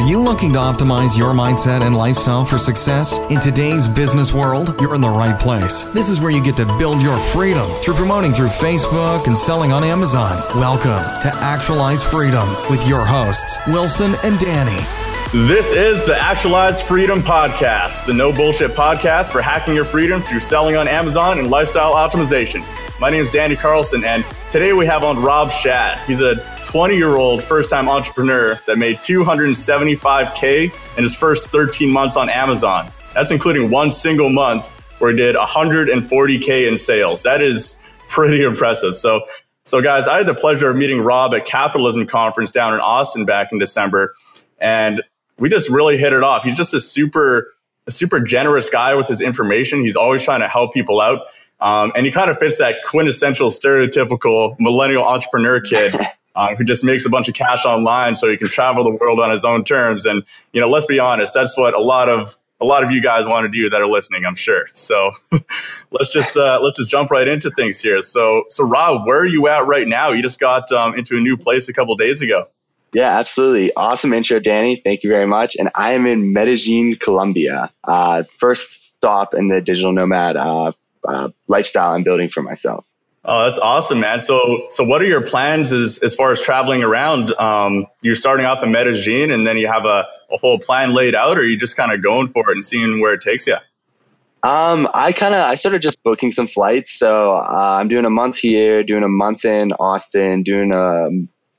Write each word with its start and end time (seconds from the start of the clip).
Are 0.00 0.06
you 0.06 0.18
looking 0.18 0.50
to 0.54 0.58
optimize 0.58 1.18
your 1.18 1.34
mindset 1.34 1.82
and 1.82 1.94
lifestyle 1.94 2.42
for 2.46 2.56
success 2.56 3.18
in 3.28 3.38
today's 3.38 3.86
business 3.86 4.32
world? 4.32 4.74
You're 4.80 4.94
in 4.94 5.02
the 5.02 5.10
right 5.10 5.38
place. 5.38 5.84
This 5.84 6.08
is 6.08 6.22
where 6.22 6.30
you 6.30 6.42
get 6.42 6.56
to 6.56 6.64
build 6.78 7.02
your 7.02 7.18
freedom 7.18 7.68
through 7.82 7.96
promoting 7.96 8.32
through 8.32 8.46
Facebook 8.48 9.26
and 9.26 9.36
selling 9.36 9.72
on 9.72 9.84
Amazon. 9.84 10.42
Welcome 10.54 11.04
to 11.20 11.30
Actualize 11.42 12.02
Freedom 12.02 12.48
with 12.70 12.88
your 12.88 13.04
hosts, 13.04 13.58
Wilson 13.66 14.14
and 14.24 14.38
Danny. 14.38 14.82
This 15.46 15.70
is 15.70 16.06
the 16.06 16.16
Actualize 16.16 16.80
Freedom 16.80 17.20
Podcast, 17.20 18.06
the 18.06 18.14
no 18.14 18.32
bullshit 18.32 18.70
podcast 18.70 19.30
for 19.30 19.42
hacking 19.42 19.74
your 19.74 19.84
freedom 19.84 20.22
through 20.22 20.40
selling 20.40 20.76
on 20.76 20.88
Amazon 20.88 21.38
and 21.38 21.50
lifestyle 21.50 21.92
optimization. 21.92 22.64
My 23.00 23.10
name 23.10 23.24
is 23.24 23.32
Danny 23.32 23.54
Carlson, 23.54 24.02
and 24.04 24.24
today 24.50 24.72
we 24.72 24.86
have 24.86 25.04
on 25.04 25.22
Rob 25.22 25.50
Shad. 25.50 26.00
He's 26.06 26.22
a 26.22 26.36
20 26.70 26.96
year 26.96 27.16
old 27.16 27.42
first 27.42 27.68
time 27.68 27.88
entrepreneur 27.88 28.54
that 28.68 28.78
made 28.78 28.96
275K 28.98 30.96
in 30.96 31.02
his 31.02 31.16
first 31.16 31.50
13 31.50 31.90
months 31.90 32.16
on 32.16 32.30
Amazon. 32.30 32.88
That's 33.12 33.32
including 33.32 33.72
one 33.72 33.90
single 33.90 34.30
month 34.30 34.68
where 35.00 35.10
he 35.10 35.16
did 35.16 35.34
140K 35.34 36.68
in 36.68 36.78
sales. 36.78 37.24
That 37.24 37.42
is 37.42 37.76
pretty 38.08 38.44
impressive. 38.44 38.96
So, 38.96 39.22
so 39.64 39.82
guys, 39.82 40.06
I 40.06 40.18
had 40.18 40.28
the 40.28 40.34
pleasure 40.34 40.70
of 40.70 40.76
meeting 40.76 41.00
Rob 41.00 41.34
at 41.34 41.44
Capitalism 41.44 42.06
Conference 42.06 42.52
down 42.52 42.72
in 42.72 42.78
Austin 42.78 43.24
back 43.24 43.50
in 43.50 43.58
December. 43.58 44.14
And 44.60 45.02
we 45.40 45.48
just 45.48 45.70
really 45.70 45.98
hit 45.98 46.12
it 46.12 46.22
off. 46.22 46.44
He's 46.44 46.56
just 46.56 46.72
a 46.72 46.78
super, 46.78 47.52
a 47.88 47.90
super 47.90 48.20
generous 48.20 48.70
guy 48.70 48.94
with 48.94 49.08
his 49.08 49.20
information. 49.20 49.82
He's 49.82 49.96
always 49.96 50.22
trying 50.22 50.42
to 50.42 50.48
help 50.48 50.72
people 50.72 51.00
out. 51.00 51.22
Um, 51.58 51.90
and 51.96 52.06
he 52.06 52.12
kind 52.12 52.30
of 52.30 52.38
fits 52.38 52.58
that 52.60 52.76
quintessential 52.86 53.48
stereotypical 53.48 54.54
millennial 54.60 55.02
entrepreneur 55.02 55.60
kid 55.60 55.96
uh, 56.34 56.54
who 56.54 56.64
just 56.64 56.84
makes 56.84 57.04
a 57.06 57.10
bunch 57.10 57.28
of 57.28 57.34
cash 57.34 57.64
online 57.64 58.16
so 58.16 58.28
he 58.28 58.36
can 58.36 58.48
travel 58.48 58.84
the 58.84 58.90
world 58.90 59.20
on 59.20 59.30
his 59.30 59.44
own 59.44 59.64
terms. 59.64 60.06
And, 60.06 60.22
you 60.52 60.60
know, 60.60 60.68
let's 60.68 60.86
be 60.86 60.98
honest, 60.98 61.34
that's 61.34 61.56
what 61.56 61.74
a 61.74 61.80
lot 61.80 62.08
of, 62.08 62.36
a 62.60 62.64
lot 62.64 62.84
of 62.84 62.90
you 62.90 63.02
guys 63.02 63.26
want 63.26 63.44
to 63.44 63.48
do 63.48 63.70
that 63.70 63.80
are 63.80 63.88
listening, 63.88 64.24
I'm 64.26 64.34
sure. 64.34 64.66
So 64.72 65.12
let's 65.90 66.12
just, 66.12 66.36
uh, 66.36 66.60
let's 66.62 66.76
just 66.76 66.90
jump 66.90 67.10
right 67.10 67.26
into 67.26 67.50
things 67.50 67.80
here. 67.80 68.02
So, 68.02 68.44
so 68.48 68.64
Rob, 68.64 69.06
where 69.06 69.20
are 69.20 69.26
you 69.26 69.48
at 69.48 69.66
right 69.66 69.88
now? 69.88 70.10
You 70.12 70.22
just 70.22 70.38
got 70.38 70.70
um, 70.72 70.94
into 70.94 71.16
a 71.16 71.20
new 71.20 71.36
place 71.36 71.68
a 71.68 71.72
couple 71.72 71.96
days 71.96 72.22
ago. 72.22 72.48
Yeah, 72.92 73.18
absolutely. 73.18 73.72
Awesome 73.74 74.12
intro, 74.12 74.40
Danny. 74.40 74.76
Thank 74.76 75.04
you 75.04 75.10
very 75.10 75.26
much. 75.26 75.56
And 75.56 75.70
I 75.74 75.92
am 75.92 76.06
in 76.06 76.32
Medellin, 76.32 76.96
Colombia. 76.96 77.72
Uh, 77.84 78.24
first 78.24 78.94
stop 78.94 79.32
in 79.32 79.48
the 79.48 79.60
digital 79.60 79.92
nomad 79.92 80.36
uh, 80.36 80.72
uh, 81.04 81.28
lifestyle 81.46 81.92
I'm 81.92 82.02
building 82.02 82.28
for 82.28 82.42
myself. 82.42 82.84
Oh, 83.22 83.44
that's 83.44 83.58
awesome, 83.58 84.00
man. 84.00 84.18
So, 84.20 84.64
so 84.68 84.82
what 84.82 85.02
are 85.02 85.06
your 85.06 85.20
plans 85.20 85.72
as, 85.72 85.98
as 85.98 86.14
far 86.14 86.32
as 86.32 86.40
traveling 86.40 86.82
around? 86.82 87.32
Um, 87.32 87.86
you're 88.00 88.14
starting 88.14 88.46
off 88.46 88.62
in 88.62 88.72
Medellin 88.72 89.30
and 89.30 89.46
then 89.46 89.58
you 89.58 89.66
have 89.66 89.84
a, 89.84 90.06
a 90.30 90.38
whole 90.38 90.58
plan 90.58 90.94
laid 90.94 91.14
out, 91.14 91.36
or 91.36 91.42
are 91.42 91.44
you 91.44 91.58
just 91.58 91.76
kind 91.76 91.92
of 91.92 92.02
going 92.02 92.28
for 92.28 92.50
it 92.50 92.54
and 92.54 92.64
seeing 92.64 93.00
where 93.00 93.12
it 93.12 93.20
takes 93.20 93.46
you? 93.46 93.56
Um, 94.42 94.88
I 94.94 95.12
kind 95.12 95.34
of, 95.34 95.40
I 95.42 95.54
started 95.56 95.82
just 95.82 96.02
booking 96.02 96.32
some 96.32 96.46
flights. 96.46 96.98
So 96.98 97.36
uh, 97.36 97.76
I'm 97.78 97.88
doing 97.88 98.06
a 98.06 98.10
month 98.10 98.38
here, 98.38 98.82
doing 98.82 99.04
a 99.04 99.08
month 99.08 99.44
in 99.44 99.72
Austin, 99.72 100.42
doing 100.42 100.72
a 100.72 101.10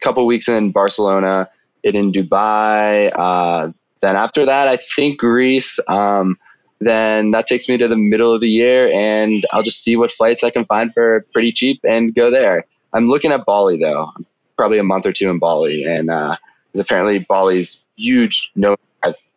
couple 0.02 0.26
weeks 0.26 0.50
in 0.50 0.72
Barcelona, 0.72 1.48
it 1.84 1.94
in 1.94 2.12
Dubai. 2.12 3.12
Uh, 3.14 3.72
then 4.02 4.16
after 4.16 4.48
that, 4.48 4.68
I 4.68 4.78
think 4.78 5.20
Greece. 5.20 5.80
Um, 5.88 6.40
then 6.82 7.32
that 7.32 7.48
takes 7.48 7.70
me 7.70 7.78
to 7.78 7.88
the 7.88 7.96
middle 7.96 8.34
of 8.34 8.42
the 8.42 8.50
year, 8.50 8.92
and 8.92 9.46
I'll 9.52 9.64
just 9.64 9.84
see 9.84 9.96
what 9.96 10.12
flights 10.12 10.44
I 10.44 10.50
can 10.50 10.66
find 10.66 10.94
for 10.94 11.26
pretty 11.32 11.52
cheap 11.52 11.80
and 11.84 12.14
go 12.14 12.30
there. 12.30 12.66
I'm 12.92 13.08
looking 13.08 13.32
at 13.32 13.46
Bali 13.46 13.78
though, 13.80 14.12
probably 14.58 14.80
a 14.80 14.84
month 14.84 15.06
or 15.06 15.14
two 15.14 15.30
in 15.30 15.40
Bali, 15.40 15.84
and 15.84 16.10
uh, 16.10 16.36
apparently 16.78 17.20
Bali's 17.20 17.84
huge 17.96 18.52
nomad 18.56 18.78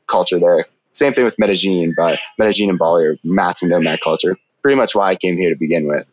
culture 0.06 0.39
there. 0.39 0.67
Same 0.92 1.12
thing 1.12 1.25
with 1.25 1.39
Medellin, 1.39 1.92
but 1.97 2.19
Medellin 2.39 2.70
and 2.70 2.78
Bali 2.78 3.05
are 3.05 3.19
massive 3.22 3.69
nomad 3.69 4.00
culture. 4.03 4.37
Pretty 4.62 4.78
much 4.78 4.95
why 4.95 5.11
I 5.11 5.17
came 5.17 5.37
here 5.37 5.50
to 5.50 5.56
begin 5.56 5.87
with. 5.87 6.06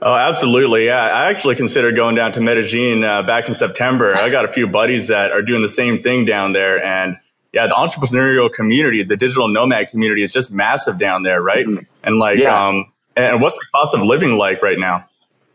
Oh, 0.00 0.14
absolutely. 0.14 0.86
Yeah. 0.86 1.00
I 1.00 1.30
actually 1.30 1.56
considered 1.56 1.96
going 1.96 2.14
down 2.14 2.32
to 2.32 2.40
Medellin 2.40 3.04
uh, 3.04 3.22
back 3.22 3.48
in 3.48 3.54
September. 3.54 4.14
I 4.14 4.28
got 4.28 4.44
a 4.44 4.48
few 4.48 4.66
buddies 4.66 5.08
that 5.08 5.32
are 5.32 5.42
doing 5.42 5.62
the 5.62 5.68
same 5.68 6.02
thing 6.02 6.24
down 6.24 6.52
there. 6.52 6.82
And 6.84 7.16
yeah, 7.52 7.66
the 7.66 7.74
entrepreneurial 7.74 8.52
community, 8.52 9.02
the 9.02 9.16
digital 9.16 9.48
nomad 9.48 9.90
community 9.90 10.22
is 10.22 10.32
just 10.32 10.52
massive 10.52 10.98
down 10.98 11.22
there, 11.22 11.42
right? 11.42 11.66
Mm-hmm. 11.66 11.84
And 12.02 12.18
like, 12.18 12.38
yeah. 12.38 12.68
um, 12.68 12.92
and 13.14 13.42
what's 13.42 13.56
the 13.56 13.66
cost 13.74 13.94
of 13.94 14.02
living 14.02 14.38
like 14.38 14.62
right 14.62 14.78
now? 14.78 15.08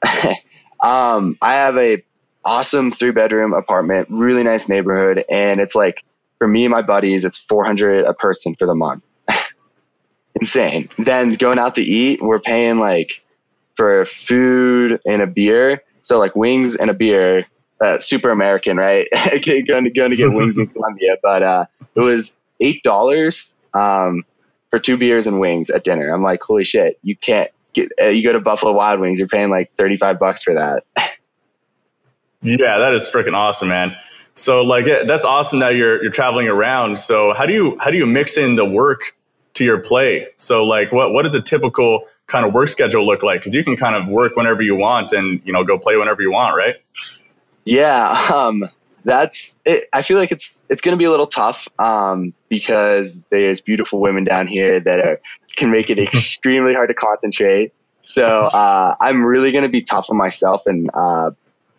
um, 0.79 1.37
I 1.41 1.53
have 1.53 1.75
a 1.77 2.03
awesome 2.45 2.91
three 2.91 3.11
bedroom 3.11 3.53
apartment, 3.53 4.07
really 4.11 4.43
nice 4.43 4.69
neighborhood. 4.69 5.25
And 5.29 5.59
it's 5.59 5.75
like, 5.75 6.03
for 6.37 6.47
me 6.47 6.65
and 6.65 6.71
my 6.71 6.83
buddies, 6.83 7.25
it's 7.25 7.39
400 7.39 8.05
a 8.05 8.13
person 8.13 8.55
for 8.55 8.67
the 8.67 8.75
month. 8.75 9.03
Insane. 10.39 10.87
Then 10.99 11.33
going 11.33 11.57
out 11.57 11.75
to 11.75 11.81
eat, 11.81 12.21
we're 12.21 12.39
paying 12.39 12.77
like 12.77 13.23
for 13.75 14.05
food 14.05 15.01
and 15.03 15.21
a 15.21 15.27
beer. 15.27 15.81
So 16.03 16.19
like 16.19 16.35
wings 16.35 16.75
and 16.75 16.91
a 16.91 16.93
beer, 16.93 17.47
uh, 17.81 17.99
super 17.99 18.29
American, 18.29 18.77
right? 18.77 19.07
going 19.43 19.83
to 19.83 19.89
going 19.89 20.09
to 20.11 20.15
get 20.15 20.31
wings 20.31 20.59
in 20.59 20.67
Colombia, 20.73 21.17
but 21.21 21.43
uh, 21.43 21.65
it 21.95 22.01
was 22.01 22.35
eight 22.59 22.83
dollars 22.83 23.57
um, 23.73 24.25
for 24.69 24.79
two 24.79 24.97
beers 24.97 25.27
and 25.27 25.39
wings 25.39 25.69
at 25.69 25.83
dinner. 25.83 26.09
I'm 26.09 26.21
like, 26.21 26.41
holy 26.41 26.63
shit, 26.63 26.99
you 27.03 27.15
can't 27.15 27.49
get. 27.73 27.91
Uh, 28.01 28.07
you 28.07 28.23
go 28.23 28.33
to 28.33 28.39
Buffalo 28.39 28.73
Wild 28.73 28.99
Wings, 28.99 29.19
you're 29.19 29.27
paying 29.27 29.49
like 29.49 29.71
thirty 29.77 29.97
five 29.97 30.19
bucks 30.19 30.43
for 30.43 30.53
that. 30.55 30.83
yeah, 32.41 32.79
that 32.79 32.93
is 32.93 33.07
freaking 33.07 33.35
awesome, 33.35 33.69
man. 33.69 33.95
So 34.33 34.61
like 34.61 34.85
that's 34.85 35.25
awesome 35.25 35.59
that 35.59 35.75
you're 35.75 36.01
you're 36.01 36.11
traveling 36.11 36.47
around. 36.47 36.99
So 36.99 37.33
how 37.33 37.45
do 37.45 37.53
you 37.53 37.77
how 37.79 37.89
do 37.89 37.97
you 37.97 38.05
mix 38.05 38.37
in 38.37 38.55
the 38.55 38.65
work 38.65 39.15
to 39.55 39.65
your 39.65 39.79
play? 39.79 40.27
So 40.35 40.63
like 40.63 40.91
what 40.91 41.11
what 41.11 41.25
is 41.25 41.33
a 41.33 41.41
typical 41.41 42.05
kind 42.27 42.45
of 42.45 42.53
work 42.53 42.67
schedule 42.67 43.05
look 43.05 43.23
like? 43.23 43.39
Because 43.39 43.55
you 43.55 43.63
can 43.63 43.75
kind 43.75 43.95
of 43.95 44.07
work 44.07 44.35
whenever 44.35 44.61
you 44.61 44.75
want 44.75 45.11
and 45.11 45.41
you 45.43 45.51
know 45.51 45.63
go 45.63 45.79
play 45.79 45.97
whenever 45.97 46.21
you 46.21 46.31
want, 46.31 46.55
right? 46.55 46.75
Yeah, 47.67 48.27
um, 48.33 48.69
that's. 49.03 49.57
It. 49.65 49.89
I 49.93 50.01
feel 50.01 50.17
like 50.17 50.31
it's 50.31 50.65
it's 50.69 50.81
going 50.81 50.95
to 50.95 50.97
be 50.97 51.05
a 51.05 51.11
little 51.11 51.27
tough 51.27 51.67
um, 51.77 52.33
because 52.49 53.25
there's 53.29 53.61
beautiful 53.61 53.99
women 53.99 54.23
down 54.23 54.47
here 54.47 54.79
that 54.79 54.99
are, 54.99 55.21
can 55.55 55.69
make 55.69 55.89
it 55.89 55.99
extremely 56.13 56.73
hard 56.73 56.89
to 56.89 56.95
concentrate. 56.95 57.73
So 58.01 58.25
uh, 58.25 58.95
I'm 59.01 59.25
really 59.25 59.51
going 59.51 59.65
to 59.65 59.69
be 59.69 59.81
tough 59.81 60.09
on 60.09 60.17
myself 60.17 60.65
and 60.65 60.89
uh, 60.93 61.31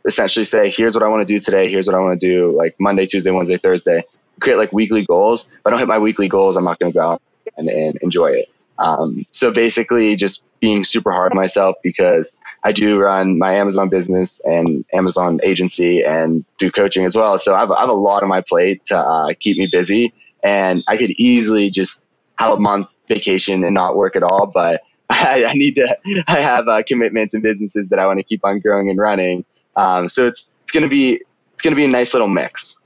essentially 0.05 0.45
say, 0.45 0.69
here's 0.69 0.95
what 0.95 1.03
I 1.03 1.09
want 1.09 1.27
to 1.27 1.33
do 1.33 1.41
today. 1.41 1.71
Here's 1.71 1.87
what 1.87 1.97
I 1.97 2.01
want 2.01 2.21
to 2.21 2.27
do 2.27 2.55
like 2.55 2.77
Monday, 2.79 3.07
Tuesday, 3.07 3.31
Wednesday, 3.31 3.57
Thursday. 3.57 4.05
Create 4.39 4.57
like 4.57 4.71
weekly 4.71 5.07
goals. 5.07 5.49
If 5.49 5.67
I 5.67 5.71
don't 5.71 5.79
hit 5.79 5.89
my 5.89 5.99
weekly 5.99 6.29
goals, 6.29 6.59
I'm 6.59 6.65
not 6.65 6.79
going 6.79 6.93
to 6.93 6.99
go 6.99 7.03
out 7.03 7.23
and, 7.57 7.71
and 7.71 7.99
enjoy 8.03 8.33
it. 8.33 8.51
Um, 8.79 9.27
so 9.33 9.53
basically, 9.53 10.17
just 10.17 10.47
being 10.61 10.85
super 10.85 11.13
hard 11.13 11.33
on 11.33 11.37
myself 11.37 11.77
because 11.83 12.37
I 12.63 12.73
do 12.73 12.99
run 12.99 13.39
my 13.39 13.55
Amazon 13.55 13.89
business 13.89 14.45
and 14.45 14.85
Amazon 14.93 15.41
agency 15.43 16.03
and 16.05 16.45
do 16.59 16.71
coaching 16.71 17.05
as 17.05 17.17
well. 17.17 17.39
So 17.39 17.55
I 17.55 17.61
have, 17.61 17.71
I 17.71 17.81
have 17.81 17.89
a 17.89 17.95
lot 17.95 18.23
on 18.23 18.29
my 18.29 18.41
plate 18.41 18.87
to 18.87 18.99
uh, 18.99 19.35
keep 19.39 19.57
me 19.59 19.69
busy, 19.71 20.13
and 20.43 20.83
I 20.89 20.97
could 20.97 21.11
easily 21.11 21.71
just 21.71 22.07
have 22.39 22.59
a 22.59 22.61
month 22.61 22.89
vacation 23.09 23.65
and 23.65 23.75
not 23.75 23.97
work 23.97 24.17
at 24.17 24.23
all. 24.23 24.47
But 24.47 24.83
I, 25.11 25.45
I 25.47 25.53
need 25.55 25.77
to. 25.77 25.99
I 26.29 26.41
have 26.41 26.69
uh, 26.69 26.83
commitments 26.87 27.35
and 27.35 27.43
businesses 27.43 27.89
that 27.91 27.99
I 27.99 28.07
want 28.07 28.19
to 28.19 28.25
keep 28.25 28.45
on 28.45 28.61
growing 28.61 28.91
and 28.91 28.99
running. 28.99 29.45
Um, 29.77 30.09
so 30.09 30.27
it's 30.27 30.55
it's 30.63 30.73
gonna 30.73 30.89
be 30.89 31.23
it's 31.55 31.63
gonna 31.63 31.77
be 31.77 31.85
a 31.85 31.89
nice 31.89 32.13
little 32.15 32.29
mix. 32.29 32.83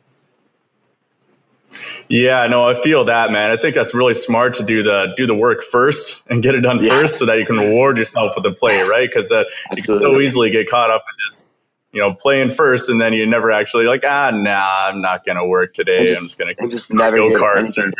Yeah, 2.08 2.46
no, 2.46 2.68
I 2.68 2.74
feel 2.74 3.04
that, 3.04 3.32
man. 3.32 3.50
I 3.50 3.56
think 3.56 3.74
that's 3.74 3.94
really 3.94 4.14
smart 4.14 4.54
to 4.54 4.64
do 4.64 4.82
the 4.82 5.14
do 5.16 5.26
the 5.26 5.34
work 5.34 5.62
first 5.62 6.22
and 6.28 6.42
get 6.42 6.54
it 6.54 6.60
done 6.60 6.82
yeah. 6.82 7.00
first, 7.00 7.18
so 7.18 7.26
that 7.26 7.38
you 7.38 7.46
can 7.46 7.56
reward 7.56 7.98
yourself 7.98 8.34
with 8.34 8.44
the 8.44 8.52
play, 8.52 8.82
right? 8.82 9.08
Because 9.08 9.32
uh, 9.32 9.44
you 9.70 9.82
can 9.82 9.98
so 9.98 10.20
easily 10.20 10.50
get 10.50 10.68
caught 10.68 10.90
up 10.90 11.04
in 11.08 11.30
just 11.30 11.48
you 11.92 12.00
know 12.00 12.14
playing 12.14 12.50
first, 12.50 12.88
and 12.88 13.00
then 13.00 13.12
you 13.12 13.26
never 13.26 13.50
actually 13.50 13.86
like, 13.86 14.04
ah, 14.04 14.30
nah, 14.32 14.88
I'm 14.88 15.00
not 15.00 15.24
gonna 15.24 15.46
work 15.46 15.74
today. 15.74 16.06
Just, 16.06 16.20
I'm 16.20 16.26
just 16.26 16.38
gonna 16.38 16.54
just 16.70 16.90
go 16.90 17.30
karts 17.32 17.78
or 17.78 17.92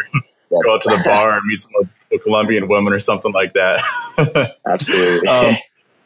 go 0.62 0.75
out 0.75 0.82
to 0.82 0.90
the 0.90 1.02
bar 1.04 1.36
and 1.36 1.46
meet 1.46 1.60
some 1.60 1.90
Colombian 2.22 2.68
women 2.68 2.92
or 2.92 2.98
something 2.98 3.32
like 3.32 3.54
that. 3.54 3.82
Absolutely. 4.66 5.28
Um, 5.28 5.56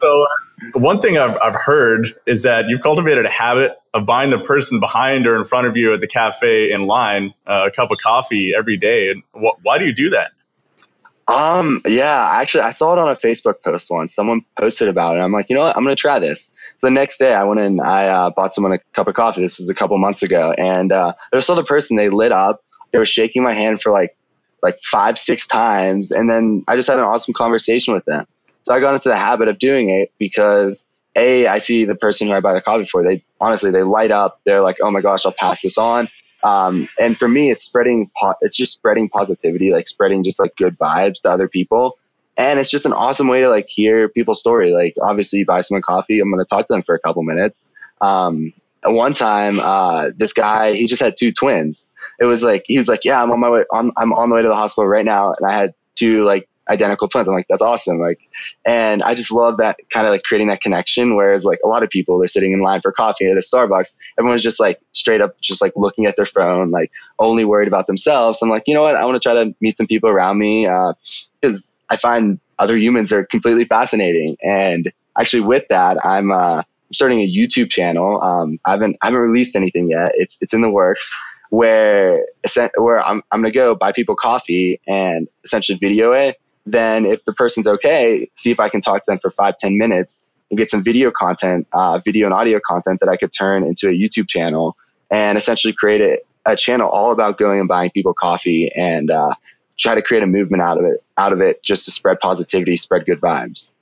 so 0.01 0.27
one 0.75 1.01
thing 1.01 1.19
I've, 1.19 1.37
I've 1.39 1.55
heard 1.55 2.15
is 2.27 2.43
that 2.43 2.67
you've 2.69 2.83
cultivated 2.83 3.27
a 3.27 3.31
habit 3.31 3.73
of 3.95 4.07
buying 4.07 4.31
the 4.31 4.39
person 4.39 4.81
behind 4.81 5.27
or 5.27 5.37
in 5.37 5.45
front 5.45 5.67
of 5.67 5.77
you 5.77 5.93
at 5.93 6.01
the 6.01 6.07
cafe 6.07 6.73
in 6.73 6.87
line 6.87 7.35
uh, 7.47 7.69
a 7.69 7.71
cup 7.71 7.91
of 7.91 7.99
coffee 7.99 8.53
every 8.57 8.77
day. 8.77 9.11
And 9.11 9.23
wh- 9.33 9.63
why 9.65 9.79
do 9.79 9.85
you 9.85 9.95
do 9.95 10.11
that? 10.11 10.33
Um, 11.29 11.81
yeah, 11.87 12.31
actually, 12.35 12.63
I 12.63 12.71
saw 12.71 12.93
it 12.93 12.99
on 12.99 13.09
a 13.09 13.17
Facebook 13.17 13.63
post 13.63 13.91
once. 13.91 14.15
Someone 14.15 14.43
posted 14.59 14.89
about 14.89 15.17
it. 15.17 15.21
I'm 15.21 15.33
like, 15.33 15.51
you 15.51 15.57
know 15.57 15.63
what? 15.63 15.77
I'm 15.77 15.83
going 15.83 15.97
to 15.97 16.01
try 16.01 16.19
this. 16.19 16.53
So 16.79 16.87
the 16.87 16.93
next 16.93 17.19
day, 17.19 17.33
I 17.33 17.45
went 17.45 17.61
in, 17.61 17.81
I 17.81 18.09
uh, 18.09 18.31
bought 18.31 18.55
someone 18.55 18.73
a 18.73 18.79
cup 18.95 19.09
of 19.09 19.15
coffee. 19.15 19.41
This 19.41 19.59
was 19.59 19.69
a 19.69 19.75
couple 19.75 19.99
months 19.99 20.23
ago. 20.23 20.55
And 20.57 20.93
uh, 20.93 21.15
was 21.33 21.49
another 21.49 21.65
person, 21.65 21.97
they 21.97 22.11
lit 22.11 22.33
up. 22.33 22.63
They 22.93 22.99
were 22.99 23.07
shaking 23.07 23.43
my 23.43 23.55
hand 23.55 23.81
for 23.81 23.93
like, 23.93 24.17
like 24.63 24.79
five, 24.81 25.19
six 25.19 25.47
times. 25.47 26.13
And 26.13 26.31
then 26.31 26.65
I 26.69 26.77
just 26.77 26.89
had 26.89 26.99
an 26.99 27.05
awesome 27.05 27.35
conversation 27.35 27.93
with 27.93 28.05
them. 28.05 28.27
So 28.67 28.75
I 28.75 28.81
got 28.81 28.95
into 28.95 29.09
the 29.09 29.17
habit 29.17 29.47
of 29.47 29.61
doing 29.61 29.91
it 29.91 30.11
because 30.19 30.89
a 31.15 31.47
I 31.47 31.59
see 31.59 31.85
the 31.85 31.95
person 31.95 32.27
who 32.27 32.33
I 32.33 32.41
buy 32.41 32.53
the 32.53 32.61
coffee 32.61 32.85
for. 32.85 33.05
They 33.05 33.23
honestly 33.41 33.71
they 33.71 33.85
light 33.85 34.11
up. 34.11 34.41
They're 34.43 34.61
like, 34.61 34.79
oh 34.83 34.91
my 34.91 35.03
gosh, 35.03 35.25
I'll 35.25 35.31
pass 35.31 35.63
this 35.63 35.79
on. 35.79 36.09
Um, 36.43 36.89
and 36.99 37.17
for 37.17 37.29
me, 37.29 37.53
it's 37.53 37.65
spreading, 37.65 38.11
po- 38.21 38.35
it's 38.41 38.57
just 38.57 38.73
spreading 38.73 39.09
positivity, 39.09 39.71
like 39.71 39.87
spreading 39.87 40.25
just 40.25 40.41
like 40.41 40.57
good 40.57 40.77
vibes 40.81 41.23
to 41.23 41.31
other 41.31 41.47
people. 41.47 41.97
And 42.37 42.59
it's 42.59 42.69
just 42.69 42.87
an 42.87 42.93
awesome 42.93 43.29
way 43.29 43.43
to 43.43 43.49
like 43.49 43.69
hear 43.69 44.09
people's 44.09 44.41
story. 44.41 44.73
Like 44.73 44.97
obviously 45.01 45.39
you 45.39 45.47
buy 45.47 45.61
someone 45.61 45.83
coffee, 45.83 46.19
I'm 46.19 46.29
going 46.33 46.45
to 46.45 46.49
talk 46.49 46.67
to 46.67 46.73
them 46.73 46.83
for 46.83 46.97
a 46.97 46.99
couple 46.99 47.23
minutes. 47.23 47.71
Um, 48.01 48.53
one 48.83 49.15
time, 49.15 49.61
uh, 49.61 50.11
this 50.17 50.33
guy, 50.33 50.73
he 50.73 50.89
just 50.89 51.01
had 51.01 51.17
two 51.17 51.31
twins. 51.31 51.93
It 52.19 52.25
was 52.25 52.43
like, 52.43 52.65
he 52.67 52.79
was 52.79 52.89
like, 52.89 53.05
yeah, 53.05 53.23
I'm 53.23 53.31
on 53.31 53.39
my 53.39 53.49
way, 53.49 53.65
on, 53.71 53.93
I'm 53.97 54.13
on 54.13 54.29
the 54.29 54.35
way 54.35 54.43
to 54.43 54.49
the 54.49 54.57
hospital 54.57 54.89
right 54.89 55.05
now. 55.05 55.35
And 55.35 55.49
I 55.49 55.57
had 55.57 55.75
two 55.95 56.25
like 56.25 56.49
identical 56.69 57.09
twins. 57.09 57.29
I'm 57.29 57.35
like, 57.35 57.47
that's 57.49 57.63
awesome. 57.63 57.99
Like, 57.99 58.21
and 58.65 59.03
I 59.03 59.15
just 59.15 59.33
love 59.33 59.59
that 59.59 59.79
kind 59.91 60.07
of 60.07 60.13
like 60.13 60.23
creating 60.23 60.49
that 60.49 60.61
connection. 60.61 61.17
Whereas 61.17 61.45
like 61.45 61.61
a 61.65 61.69
lot 61.69 61.83
of 61.83 61.91
people, 61.91 62.19
they're 62.19 62.29
sitting 62.29 62.53
in 62.53 62.61
line 62.61 62.81
for 62.81 62.93
coffee 62.93 63.27
at 63.27 63.37
a 63.37 63.41
Starbucks. 63.41 63.97
Everyone's 64.19 64.43
just 64.43 64.61
like 64.61 64.81
straight 64.93 65.21
up, 65.21 65.41
just 65.41 65.63
like 65.63 65.73
looking 65.77 66.07
at 66.07 66.17
their 66.17 66.27
phone, 66.27 66.71
like 66.71 66.91
only 67.19 67.45
worried 67.45 67.69
about 67.69 67.87
themselves. 67.87 68.43
I'm 68.43 68.49
like, 68.49 68.65
you 68.67 68.75
know 68.75 68.83
what? 68.83 68.97
I 68.97 69.05
want 69.05 69.21
to 69.21 69.21
try 69.21 69.35
to 69.35 69.55
meet 69.61 69.77
some 69.77 69.87
people 69.87 70.11
around 70.11 70.39
me. 70.39 70.67
Uh, 70.67 70.95
cause 71.43 71.73
I 71.89 71.97
find 71.97 72.41
other 72.59 72.77
humans 72.77 73.13
are 73.13 73.25
completely 73.25 73.65
fascinating. 73.65 74.37
And 74.43 74.93
actually 75.19 75.43
with 75.43 75.69
that, 75.69 76.05
I'm, 76.05 76.33
uh, 76.33 76.63
starting 76.93 77.21
a 77.21 77.29
YouTube 77.29 77.71
channel. 77.71 78.23
Um, 78.23 78.59
I 78.65 78.73
haven't, 78.73 78.97
I 79.03 79.07
haven't 79.07 79.21
released 79.21 79.57
anything 79.57 79.91
yet. 79.91 80.13
It's, 80.15 80.41
it's 80.41 80.55
in 80.55 80.63
the 80.63 80.71
works 80.71 81.15
where, 81.51 82.25
where 82.77 83.01
I'm, 83.01 83.23
I'm 83.31 83.43
to 83.43 83.51
go 83.51 83.75
buy 83.75 83.93
people 83.93 84.17
coffee 84.17 84.81
and 84.87 85.29
essentially 85.45 85.79
video 85.79 86.13
it 86.13 86.37
then 86.67 87.07
if 87.07 87.25
the 87.25 87.33
person's 87.33 87.69
okay, 87.69 88.29
see 88.35 88.51
if 88.51 88.61
I 88.61 88.69
can 88.69 88.81
talk 88.81 89.05
to 89.05 89.11
them 89.11 89.19
for 89.19 89.31
five, 89.31 89.57
ten 89.57 89.79
minutes 89.79 90.25
and 90.51 90.59
get 90.59 90.71
some 90.71 90.83
video 90.83 91.11
content, 91.11 91.67
uh, 91.73 92.01
video 92.05 92.27
and 92.27 92.35
audio 92.35 92.61
content 92.65 93.01
that 93.01 93.09
I 93.09 93.17
could 93.17 93.33
turn 93.33 93.65
into 93.65 93.89
a 93.89 93.93
YouTube 93.93 94.29
channel 94.29 94.77
and 95.11 95.39
essentially 95.39 95.73
create 95.73 96.01
a, 96.01 96.19
a 96.45 96.57
channel 96.57 96.89
all 96.89 97.13
about 97.13 97.39
going 97.39 97.61
and 97.61 97.69
buying 97.69 97.91
people 97.91 98.15
coffee 98.15 98.71
and 98.75 99.11
uh, 99.11 99.35
try 99.79 99.95
to 99.95 100.03
create 100.03 100.23
a 100.23 100.27
movement 100.27 100.63
out 100.63 100.79
of 100.79 100.85
it, 100.85 101.03
out 101.17 101.33
of 101.33 101.41
it, 101.41 101.63
just 101.63 101.85
to 101.85 101.91
spread 101.93 102.19
positivity, 102.21 102.77
spread 102.77 103.07
good 103.07 103.21
vibes. 103.21 103.73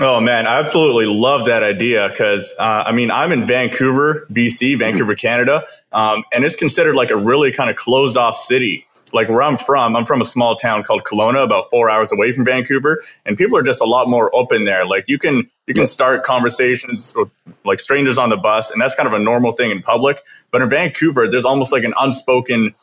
Oh 0.00 0.20
man, 0.20 0.46
I 0.46 0.60
absolutely 0.60 1.06
love 1.06 1.46
that 1.46 1.64
idea 1.64 2.08
because 2.08 2.54
uh, 2.58 2.84
I 2.86 2.92
mean 2.92 3.10
I'm 3.10 3.32
in 3.32 3.44
Vancouver, 3.44 4.28
BC, 4.30 4.78
Vancouver, 4.78 5.16
Canada, 5.16 5.64
um, 5.92 6.22
and 6.32 6.44
it's 6.44 6.54
considered 6.54 6.94
like 6.94 7.10
a 7.10 7.16
really 7.16 7.50
kind 7.50 7.68
of 7.68 7.74
closed 7.74 8.16
off 8.16 8.36
city 8.36 8.86
like 9.12 9.28
where 9.28 9.42
I'm 9.42 9.56
from, 9.56 9.96
I'm 9.96 10.04
from 10.04 10.20
a 10.20 10.24
small 10.24 10.56
town 10.56 10.82
called 10.84 11.04
Kelowna, 11.04 11.44
about 11.44 11.70
four 11.70 11.90
hours 11.90 12.12
away 12.12 12.32
from 12.32 12.44
Vancouver, 12.44 13.02
and 13.24 13.36
people 13.36 13.56
are 13.56 13.62
just 13.62 13.80
a 13.80 13.84
lot 13.84 14.08
more 14.08 14.34
open 14.34 14.64
there. 14.64 14.86
Like 14.86 15.04
you 15.08 15.18
can 15.18 15.48
you 15.66 15.74
can 15.74 15.86
start 15.86 16.24
conversations 16.24 17.14
with 17.16 17.36
like 17.64 17.80
strangers 17.80 18.18
on 18.18 18.30
the 18.30 18.36
bus, 18.36 18.70
and 18.70 18.80
that's 18.80 18.94
kind 18.94 19.06
of 19.06 19.14
a 19.14 19.18
normal 19.18 19.52
thing 19.52 19.70
in 19.70 19.82
public. 19.82 20.22
But 20.50 20.62
in 20.62 20.70
Vancouver, 20.70 21.28
there's 21.28 21.44
almost 21.44 21.72
like 21.72 21.84
an 21.84 21.94
unspoken 21.98 22.74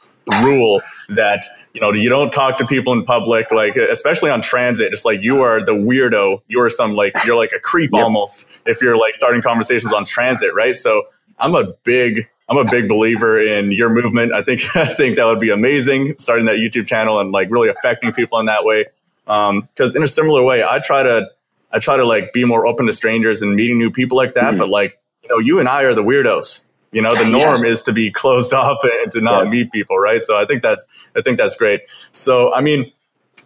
rule 0.43 0.81
that 1.09 1.43
you 1.73 1.81
know 1.81 1.93
you 1.93 2.09
don't 2.09 2.31
talk 2.31 2.57
to 2.57 2.65
people 2.65 2.93
in 2.93 3.03
public, 3.03 3.51
like 3.51 3.75
especially 3.75 4.29
on 4.29 4.41
transit. 4.41 4.93
It's 4.93 5.05
like 5.05 5.21
you 5.21 5.41
are 5.41 5.61
the 5.61 5.73
weirdo. 5.73 6.41
You 6.47 6.61
are 6.61 6.69
some 6.69 6.93
like 6.93 7.13
you're 7.25 7.37
like 7.37 7.51
a 7.55 7.59
creep 7.59 7.91
yep. 7.93 8.03
almost 8.03 8.49
if 8.65 8.81
you're 8.81 8.97
like 8.97 9.15
starting 9.15 9.41
conversations 9.41 9.93
on 9.93 10.05
transit, 10.05 10.53
right? 10.53 10.75
So 10.75 11.03
I'm 11.39 11.55
a 11.55 11.73
big 11.83 12.27
I'm 12.47 12.57
a 12.57 12.69
big 12.69 12.87
believer 12.87 13.41
in 13.41 13.71
your 13.71 13.89
movement. 13.89 14.33
I 14.33 14.43
think 14.43 14.63
I 14.75 14.85
think 14.85 15.15
that 15.15 15.25
would 15.25 15.39
be 15.39 15.49
amazing, 15.49 16.15
starting 16.17 16.45
that 16.45 16.57
YouTube 16.57 16.87
channel 16.87 17.19
and 17.19 17.31
like 17.31 17.49
really 17.49 17.69
affecting 17.69 18.11
people 18.11 18.39
in 18.39 18.45
that 18.45 18.63
way. 18.63 18.85
Because 19.25 19.95
um, 19.95 19.95
in 19.95 20.03
a 20.03 20.07
similar 20.07 20.43
way, 20.43 20.63
I 20.63 20.79
try 20.79 21.03
to 21.03 21.29
I 21.71 21.79
try 21.79 21.97
to 21.97 22.05
like 22.05 22.33
be 22.33 22.45
more 22.45 22.65
open 22.65 22.85
to 22.85 22.93
strangers 22.93 23.41
and 23.41 23.55
meeting 23.55 23.77
new 23.77 23.91
people 23.91 24.17
like 24.17 24.33
that. 24.33 24.51
Mm-hmm. 24.51 24.59
But 24.59 24.69
like 24.69 24.99
you 25.23 25.29
know, 25.29 25.39
you 25.39 25.59
and 25.59 25.67
I 25.67 25.83
are 25.83 25.93
the 25.93 26.03
weirdos. 26.03 26.65
You 26.91 27.01
know, 27.01 27.13
the 27.13 27.25
norm 27.25 27.65
yeah. 27.65 27.71
is 27.71 27.83
to 27.83 27.91
be 27.91 28.09
closed 28.09 28.53
off 28.61 28.77
and 28.83 29.11
to 29.11 29.21
not 29.21 29.45
yeah. 29.45 29.49
meet 29.49 29.71
people, 29.71 29.97
right? 29.97 30.21
So 30.21 30.37
I 30.37 30.45
think 30.45 30.61
that's 30.61 30.85
I 31.15 31.21
think 31.21 31.37
that's 31.37 31.55
great. 31.55 31.81
So 32.11 32.53
I 32.53 32.61
mean, 32.61 32.91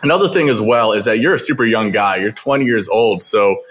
another 0.04 0.28
thing 0.28 0.50
as 0.50 0.62
well 0.62 0.92
is 0.92 1.06
that 1.06 1.20
you're 1.20 1.34
a 1.34 1.40
super 1.40 1.66
young 1.66 1.92
guy. 1.92 2.18
You're 2.18 2.32
20 2.32 2.66
years 2.66 2.90
old, 2.90 3.22
so 3.22 3.62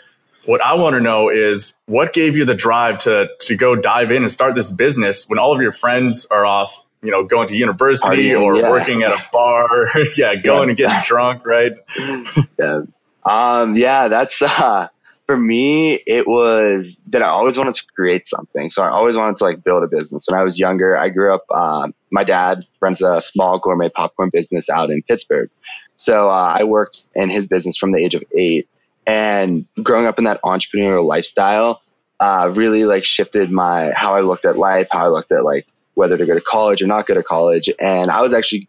what 0.48 0.62
I 0.62 0.74
want 0.76 0.94
to 0.94 1.00
know 1.00 1.28
is 1.28 1.78
what 1.84 2.14
gave 2.14 2.34
you 2.34 2.46
the 2.46 2.54
drive 2.54 3.00
to 3.00 3.28
to 3.40 3.54
go 3.54 3.76
dive 3.76 4.10
in 4.10 4.22
and 4.22 4.32
start 4.32 4.54
this 4.54 4.70
business 4.70 5.28
when 5.28 5.38
all 5.38 5.54
of 5.54 5.60
your 5.60 5.72
friends 5.72 6.26
are 6.30 6.46
off, 6.46 6.80
you 7.02 7.10
know, 7.10 7.22
going 7.22 7.48
to 7.48 7.54
university 7.54 8.34
or 8.34 8.56
yeah. 8.56 8.70
working 8.70 9.02
at 9.02 9.12
a 9.12 9.22
bar, 9.30 9.68
yeah, 10.16 10.36
going 10.36 10.62
yeah. 10.62 10.68
and 10.68 10.76
getting 10.78 11.02
drunk, 11.04 11.44
right? 11.44 11.72
yeah. 12.58 12.80
Um, 13.26 13.76
yeah, 13.76 14.08
that's 14.08 14.40
uh 14.40 14.88
for 15.26 15.36
me, 15.36 16.00
it 16.06 16.26
was 16.26 17.04
that 17.08 17.22
I 17.22 17.26
always 17.26 17.58
wanted 17.58 17.74
to 17.74 17.84
create 17.94 18.26
something. 18.26 18.70
So 18.70 18.82
I 18.82 18.88
always 18.88 19.18
wanted 19.18 19.36
to 19.36 19.44
like 19.44 19.62
build 19.62 19.82
a 19.82 19.86
business. 19.86 20.28
When 20.30 20.40
I 20.40 20.44
was 20.44 20.58
younger, 20.58 20.96
I 20.96 21.10
grew 21.10 21.34
up. 21.34 21.44
Uh, 21.50 21.88
my 22.10 22.24
dad 22.24 22.66
runs 22.80 23.02
a 23.02 23.20
small 23.20 23.58
gourmet 23.58 23.90
popcorn 23.90 24.30
business 24.32 24.70
out 24.70 24.88
in 24.88 25.02
Pittsburgh. 25.02 25.50
So 25.96 26.30
uh, 26.30 26.54
I 26.58 26.64
worked 26.64 27.02
in 27.14 27.28
his 27.28 27.48
business 27.48 27.76
from 27.76 27.92
the 27.92 28.02
age 28.02 28.14
of 28.14 28.24
eight. 28.34 28.66
And 29.08 29.66
growing 29.82 30.06
up 30.06 30.18
in 30.18 30.24
that 30.24 30.42
entrepreneurial 30.42 31.04
lifestyle 31.04 31.80
uh, 32.20 32.52
really 32.54 32.84
like 32.84 33.04
shifted 33.04 33.50
my 33.50 33.90
how 33.92 34.14
I 34.14 34.20
looked 34.20 34.44
at 34.44 34.58
life, 34.58 34.88
how 34.92 35.04
I 35.04 35.08
looked 35.08 35.32
at 35.32 35.44
like 35.44 35.66
whether 35.94 36.16
to 36.16 36.26
go 36.26 36.34
to 36.34 36.40
college 36.40 36.82
or 36.82 36.86
not 36.86 37.06
go 37.06 37.14
to 37.14 37.22
college. 37.22 37.70
And 37.80 38.10
I 38.10 38.20
was 38.20 38.34
actually 38.34 38.68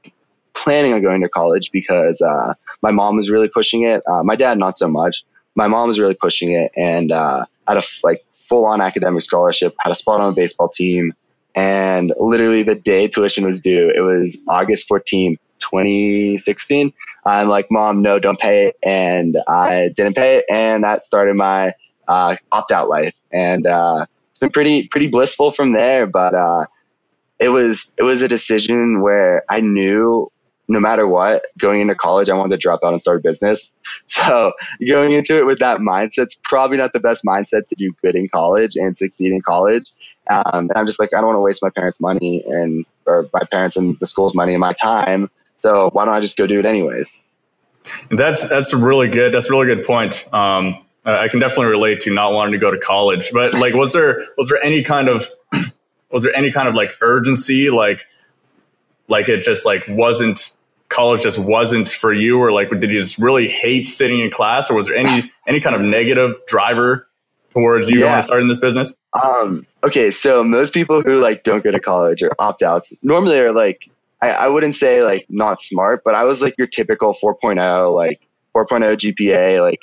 planning 0.53 0.93
on 0.93 1.01
going 1.01 1.21
to 1.21 1.29
college 1.29 1.71
because 1.71 2.21
uh, 2.21 2.53
my 2.81 2.91
mom 2.91 3.17
was 3.17 3.29
really 3.29 3.49
pushing 3.49 3.83
it. 3.83 4.01
Uh, 4.07 4.23
my 4.23 4.35
dad, 4.35 4.57
not 4.57 4.77
so 4.77 4.87
much. 4.87 5.23
My 5.55 5.67
mom 5.67 5.89
was 5.89 5.99
really 5.99 6.13
pushing 6.13 6.53
it, 6.53 6.71
and 6.77 7.11
uh, 7.11 7.45
had 7.67 7.77
a 7.77 7.83
like 8.03 8.23
full 8.33 8.65
on 8.65 8.79
academic 8.81 9.23
scholarship, 9.23 9.75
had 9.79 9.91
a 9.91 9.95
spot 9.95 10.21
on 10.21 10.33
the 10.33 10.41
baseball 10.41 10.69
team, 10.69 11.13
and 11.53 12.13
literally 12.17 12.63
the 12.63 12.75
day 12.75 13.07
tuition 13.07 13.45
was 13.45 13.59
due, 13.59 13.91
it 13.93 13.99
was 13.99 14.43
August 14.47 14.89
14th, 14.89 15.37
2016. 15.59 16.93
I'm 17.29 17.47
like, 17.47 17.67
mom, 17.69 18.01
no, 18.01 18.19
don't 18.19 18.39
pay 18.39 18.67
it. 18.67 18.77
And 18.83 19.37
I 19.47 19.89
didn't 19.95 20.15
pay 20.15 20.37
it. 20.37 20.45
And 20.49 20.83
that 20.83 21.05
started 21.05 21.35
my 21.35 21.73
uh, 22.07 22.35
opt 22.51 22.71
out 22.71 22.89
life. 22.89 23.19
And 23.31 23.67
uh, 23.67 24.05
it's 24.31 24.39
been 24.39 24.49
pretty, 24.49 24.87
pretty 24.87 25.07
blissful 25.07 25.51
from 25.51 25.73
there. 25.73 26.07
But 26.07 26.33
uh, 26.33 26.65
it 27.39 27.49
was, 27.49 27.95
it 27.99 28.03
was 28.03 28.23
a 28.23 28.27
decision 28.27 29.01
where 29.01 29.43
I 29.47 29.61
knew 29.61 30.31
no 30.67 30.79
matter 30.79 31.07
what, 31.07 31.43
going 31.57 31.81
into 31.81 31.95
college, 31.95 32.29
I 32.29 32.35
wanted 32.35 32.55
to 32.55 32.57
drop 32.57 32.81
out 32.83 32.93
and 32.93 33.01
start 33.01 33.19
a 33.19 33.21
business. 33.21 33.73
So 34.05 34.53
going 34.87 35.13
into 35.13 35.37
it 35.37 35.45
with 35.45 35.59
that 35.59 35.79
mindset's 35.79 36.39
probably 36.43 36.77
not 36.77 36.93
the 36.93 36.99
best 36.99 37.23
mindset 37.23 37.67
to 37.67 37.75
do 37.75 37.91
good 38.01 38.15
in 38.15 38.27
college 38.27 38.75
and 38.75 38.97
succeed 38.97 39.31
in 39.31 39.41
college. 39.41 39.91
Um, 40.31 40.69
and 40.69 40.73
I'm 40.75 40.85
just 40.85 40.99
like, 40.99 41.13
I 41.13 41.17
don't 41.17 41.27
want 41.27 41.37
to 41.37 41.41
waste 41.41 41.63
my 41.63 41.69
parents' 41.69 41.99
money 41.99 42.43
and 42.45 42.85
or 43.05 43.27
my 43.33 43.43
parents 43.51 43.77
and 43.77 43.97
the 43.99 44.05
school's 44.05 44.35
money 44.35 44.53
and 44.53 44.59
my 44.59 44.73
time 44.73 45.29
so 45.59 45.89
why 45.91 46.05
don't 46.05 46.13
I 46.13 46.19
just 46.19 46.37
go 46.37 46.47
do 46.47 46.59
it 46.59 46.65
anyways? 46.65 47.21
That's 48.09 48.47
that's 48.49 48.73
really 48.73 49.07
good. 49.07 49.33
That's 49.33 49.49
a 49.49 49.51
really 49.51 49.67
good 49.67 49.85
point. 49.85 50.27
Um, 50.33 50.83
I 51.05 51.27
can 51.27 51.39
definitely 51.39 51.67
relate 51.67 52.01
to 52.01 52.13
not 52.13 52.33
wanting 52.33 52.53
to 52.53 52.57
go 52.57 52.71
to 52.71 52.77
college. 52.77 53.31
But 53.31 53.53
like, 53.53 53.73
was 53.73 53.93
there 53.93 54.27
was 54.37 54.49
there 54.49 54.61
any 54.63 54.83
kind 54.83 55.07
of 55.09 55.27
was 56.11 56.23
there 56.23 56.35
any 56.35 56.51
kind 56.51 56.67
of 56.67 56.75
like 56.75 56.91
urgency, 57.01 57.69
like 57.69 58.05
like 59.07 59.29
it 59.29 59.41
just 59.41 59.65
like 59.65 59.83
wasn't 59.87 60.51
college 60.89 61.21
just 61.21 61.39
wasn't 61.39 61.89
for 61.89 62.13
you, 62.13 62.39
or 62.39 62.51
like 62.51 62.69
did 62.69 62.91
you 62.91 62.99
just 62.99 63.17
really 63.17 63.47
hate 63.47 63.87
sitting 63.87 64.19
in 64.19 64.31
class, 64.31 64.69
or 64.69 64.75
was 64.75 64.87
there 64.87 64.95
any 64.95 65.31
any 65.47 65.59
kind 65.59 65.75
of 65.75 65.81
negative 65.81 66.35
driver 66.47 67.07
towards 67.51 67.89
you 67.89 67.99
yeah. 67.99 68.05
going 68.05 68.17
to 68.17 68.23
start 68.23 68.41
in 68.41 68.47
this 68.47 68.59
business? 68.59 68.95
Um, 69.23 69.65
okay, 69.83 70.11
so 70.11 70.43
most 70.43 70.73
people 70.73 71.01
who 71.01 71.19
like 71.19 71.43
don't 71.43 71.63
go 71.63 71.71
to 71.71 71.79
college 71.79 72.21
or 72.21 72.31
opt 72.39 72.61
outs 72.61 72.93
normally 73.01 73.39
are 73.39 73.51
like 73.51 73.89
I, 74.21 74.31
I 74.31 74.47
wouldn't 74.47 74.75
say 74.75 75.03
like 75.03 75.25
not 75.29 75.61
smart, 75.61 76.03
but 76.03 76.15
I 76.15 76.25
was 76.25 76.41
like 76.41 76.57
your 76.57 76.67
typical 76.67 77.13
4.0, 77.13 77.93
like 77.93 78.21
4.0 78.55 78.97
GPA, 78.97 79.61
like 79.61 79.81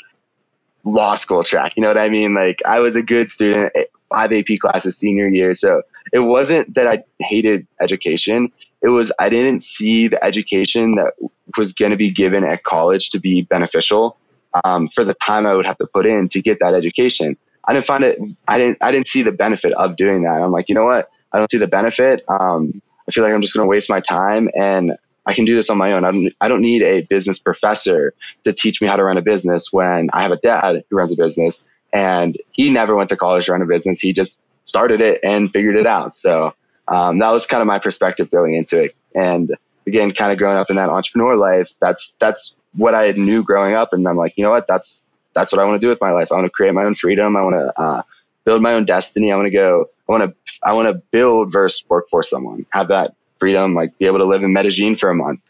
law 0.85 1.15
school 1.15 1.45
track. 1.45 1.75
You 1.77 1.83
know 1.83 1.89
what 1.89 1.99
I 1.99 2.09
mean? 2.09 2.35
Like 2.35 2.61
I 2.65 2.81
was 2.81 2.97
a 2.97 3.03
good 3.03 3.33
student, 3.33 3.73
five 4.11 4.33
AP 4.33 4.59
classes 4.61 4.97
senior 4.97 5.29
year. 5.29 5.55
So 5.55 5.83
it 6.13 6.21
wasn't 6.21 6.75
that 6.75 6.87
I 6.87 7.05
hated 7.19 7.67
education. 7.81 8.53
It 8.83 8.89
was 8.89 9.13
I 9.19 9.29
didn't 9.29 9.63
see 9.63 10.09
the 10.09 10.23
education 10.23 10.97
that 10.97 11.15
was 11.57 11.73
going 11.73 11.91
to 11.91 11.97
be 11.97 12.11
given 12.13 12.45
at 12.45 12.63
college 12.63 13.11
to 13.11 13.21
be 13.21 13.43
beneficial 13.43 14.19
um, 14.65 14.89
for 14.89 15.05
the 15.05 15.15
time 15.15 15.47
I 15.47 15.55
would 15.55 15.67
have 15.67 15.79
to 15.79 15.87
put 15.87 16.07
in 16.07 16.29
to 16.31 16.43
get 16.43 16.61
that 16.61 16.75
education. 16.75 17.37
I 17.65 17.73
didn't 17.73 17.87
find 17.87 18.05
it. 18.05 18.19
I 18.47 18.59
didn't. 18.59 18.79
I 18.81 18.93
didn't 18.93 19.09
see 19.09 19.23
the 19.23 19.33
benefit 19.33 19.73
of 19.73 19.97
doing 19.97 20.23
that. 20.23 20.41
I'm 20.41 20.53
like, 20.53 20.69
you 20.69 20.75
know 20.75 20.85
what? 20.85 21.09
I 21.33 21.39
don't 21.39 21.51
see 21.51 21.59
the 21.59 21.67
benefit. 21.67 22.23
Um, 22.29 22.81
I 23.09 23.13
feel 23.13 23.25
like 23.25 23.33
I'm 23.33 23.41
just 23.41 23.55
going 23.55 23.65
to 23.65 23.69
waste 23.69 23.91
my 23.91 24.01
time 24.01 24.49
and 24.55 24.97
I 25.25 25.35
can 25.35 25.45
do 25.45 25.55
this 25.55 25.71
on 25.71 25.79
my 25.79 25.93
own. 25.93 26.05
I 26.05 26.13
don't, 26.13 26.33
I 26.41 26.49
don't 26.49 26.63
need 26.63 26.83
a 26.83 27.03
business 27.03 27.39
professor 27.39 28.15
to 28.45 28.53
teach 28.53 28.81
me 28.81 28.89
how 28.89 28.97
to 28.97 29.05
run 29.05 29.19
a 29.19 29.23
business 29.23 29.73
when 29.73 30.09
I 30.13 30.23
have 30.23 30.31
a 30.31 30.37
dad 30.37 30.85
who 30.89 30.97
runs 30.97 31.13
a 31.13 31.17
business 31.17 31.65
and 31.93 32.37
he 32.53 32.71
never 32.71 32.95
went 32.95 33.11
to 33.11 33.17
college 33.17 33.47
to 33.47 33.53
run 33.53 33.63
a 33.63 33.67
business. 33.67 34.01
He 34.01 34.13
just 34.13 34.43
started 34.65 35.01
it 35.01 35.21
and 35.23 35.51
figured 35.51 35.77
it 35.77 35.87
out. 35.87 36.15
So 36.15 36.55
um, 36.89 37.19
that 37.19 37.31
was 37.31 37.47
kind 37.47 37.61
of 37.61 37.67
my 37.67 37.79
perspective 37.79 38.31
going 38.31 38.55
into 38.55 38.85
it. 38.85 38.97
And 39.15 39.55
again, 39.87 40.13
kind 40.13 40.33
of 40.33 40.39
growing 40.39 40.59
up 40.59 40.71
in 40.71 40.77
that 40.77 40.89
entrepreneur 40.89 41.37
life, 41.37 41.73
that's 41.81 42.17
that's 42.21 42.55
what 42.75 42.95
I 42.95 43.13
knew 43.13 43.43
growing 43.43 43.75
up. 43.75 43.93
And 43.93 44.07
I'm 44.07 44.17
like, 44.17 44.37
you 44.37 44.45
know 44.45 44.51
what? 44.51 44.67
That's 44.69 45.07
that's 45.33 45.53
what 45.53 45.61
I 45.61 45.65
want 45.65 45.81
to 45.81 45.85
do 45.85 45.89
with 45.89 46.01
my 46.01 46.13
life. 46.13 46.31
I 46.31 46.37
want 46.37 46.47
to 46.47 46.51
create 46.51 46.75
my 46.75 46.85
own 46.85 46.95
freedom. 46.95 47.37
I 47.37 47.43
want 47.43 47.55
to 47.55 47.81
uh, 47.81 48.03
build 48.47 48.63
my 48.63 48.73
own 48.73 48.87
destiny. 48.87 49.31
I 49.31 49.37
want 49.37 49.47
to 49.47 49.51
go. 49.51 49.91
I 50.09 50.13
want 50.13 50.31
to. 50.31 50.37
I 50.63 50.73
want 50.73 50.89
to 50.89 51.03
build 51.11 51.53
versus 51.53 51.85
work 51.91 52.09
for 52.09 52.23
someone. 52.23 52.65
Have 52.71 52.89
that 52.89 53.15
freedom, 53.39 53.75
like 53.75 53.99
be 53.99 54.07
able 54.07 54.19
to 54.19 54.25
live 54.25 54.43
in 54.43 54.55
Medellin 54.55 54.97
for 54.97 55.11
a 55.11 55.15
month. 55.15 55.41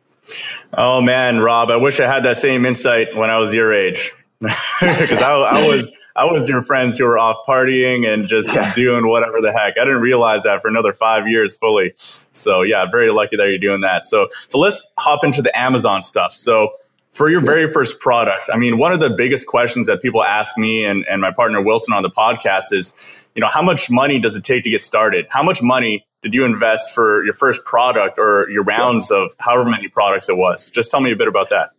oh 0.74 1.00
man, 1.00 1.38
Rob, 1.38 1.70
I 1.70 1.76
wish 1.76 2.00
I 2.00 2.12
had 2.12 2.24
that 2.24 2.36
same 2.36 2.66
insight 2.66 3.14
when 3.14 3.30
I 3.30 3.38
was 3.38 3.54
your 3.54 3.72
age. 3.72 4.12
Because 4.80 5.20
I, 5.20 5.32
I, 5.32 5.68
was 5.68 5.92
I 6.16 6.24
was 6.24 6.48
your 6.48 6.62
friends 6.62 6.96
who 6.96 7.04
were 7.04 7.18
off 7.18 7.44
partying 7.46 8.10
and 8.10 8.26
just 8.26 8.54
yeah. 8.54 8.72
doing 8.72 9.06
whatever 9.06 9.42
the 9.42 9.52
heck. 9.52 9.76
I 9.78 9.84
didn't 9.84 10.00
realize 10.00 10.44
that 10.44 10.62
for 10.62 10.68
another 10.68 10.94
five 10.94 11.28
years 11.28 11.58
fully. 11.58 11.92
So 12.32 12.62
yeah, 12.62 12.86
very 12.90 13.10
lucky 13.10 13.36
that 13.36 13.48
you're 13.48 13.58
doing 13.58 13.82
that. 13.82 14.06
So 14.06 14.30
so 14.48 14.58
let's 14.58 14.90
hop 14.98 15.24
into 15.24 15.42
the 15.42 15.56
Amazon 15.56 16.00
stuff. 16.00 16.32
So 16.32 16.70
for 17.12 17.28
your 17.28 17.40
very 17.40 17.72
first 17.72 18.00
product, 18.00 18.50
I 18.52 18.56
mean, 18.56 18.78
one 18.78 18.92
of 18.92 19.00
the 19.00 19.10
biggest 19.10 19.46
questions 19.46 19.86
that 19.88 20.00
people 20.00 20.22
ask 20.22 20.56
me 20.56 20.84
and, 20.84 21.04
and 21.08 21.20
my 21.20 21.32
partner 21.32 21.60
Wilson 21.60 21.94
on 21.94 22.02
the 22.02 22.10
podcast 22.10 22.72
is, 22.72 22.94
you 23.34 23.40
know, 23.40 23.48
how 23.48 23.62
much 23.62 23.90
money 23.90 24.18
does 24.18 24.36
it 24.36 24.44
take 24.44 24.64
to 24.64 24.70
get 24.70 24.80
started? 24.80 25.26
How 25.28 25.42
much 25.42 25.62
money 25.62 26.06
did 26.22 26.34
you 26.34 26.44
invest 26.44 26.94
for 26.94 27.24
your 27.24 27.34
first 27.34 27.64
product 27.64 28.18
or 28.18 28.48
your 28.50 28.62
rounds 28.62 29.10
yes. 29.10 29.12
of 29.12 29.34
however 29.38 29.68
many 29.68 29.88
products 29.88 30.28
it 30.28 30.36
was? 30.36 30.70
Just 30.70 30.90
tell 30.90 31.00
me 31.00 31.10
a 31.10 31.16
bit 31.16 31.28
about 31.28 31.50
that. 31.50 31.70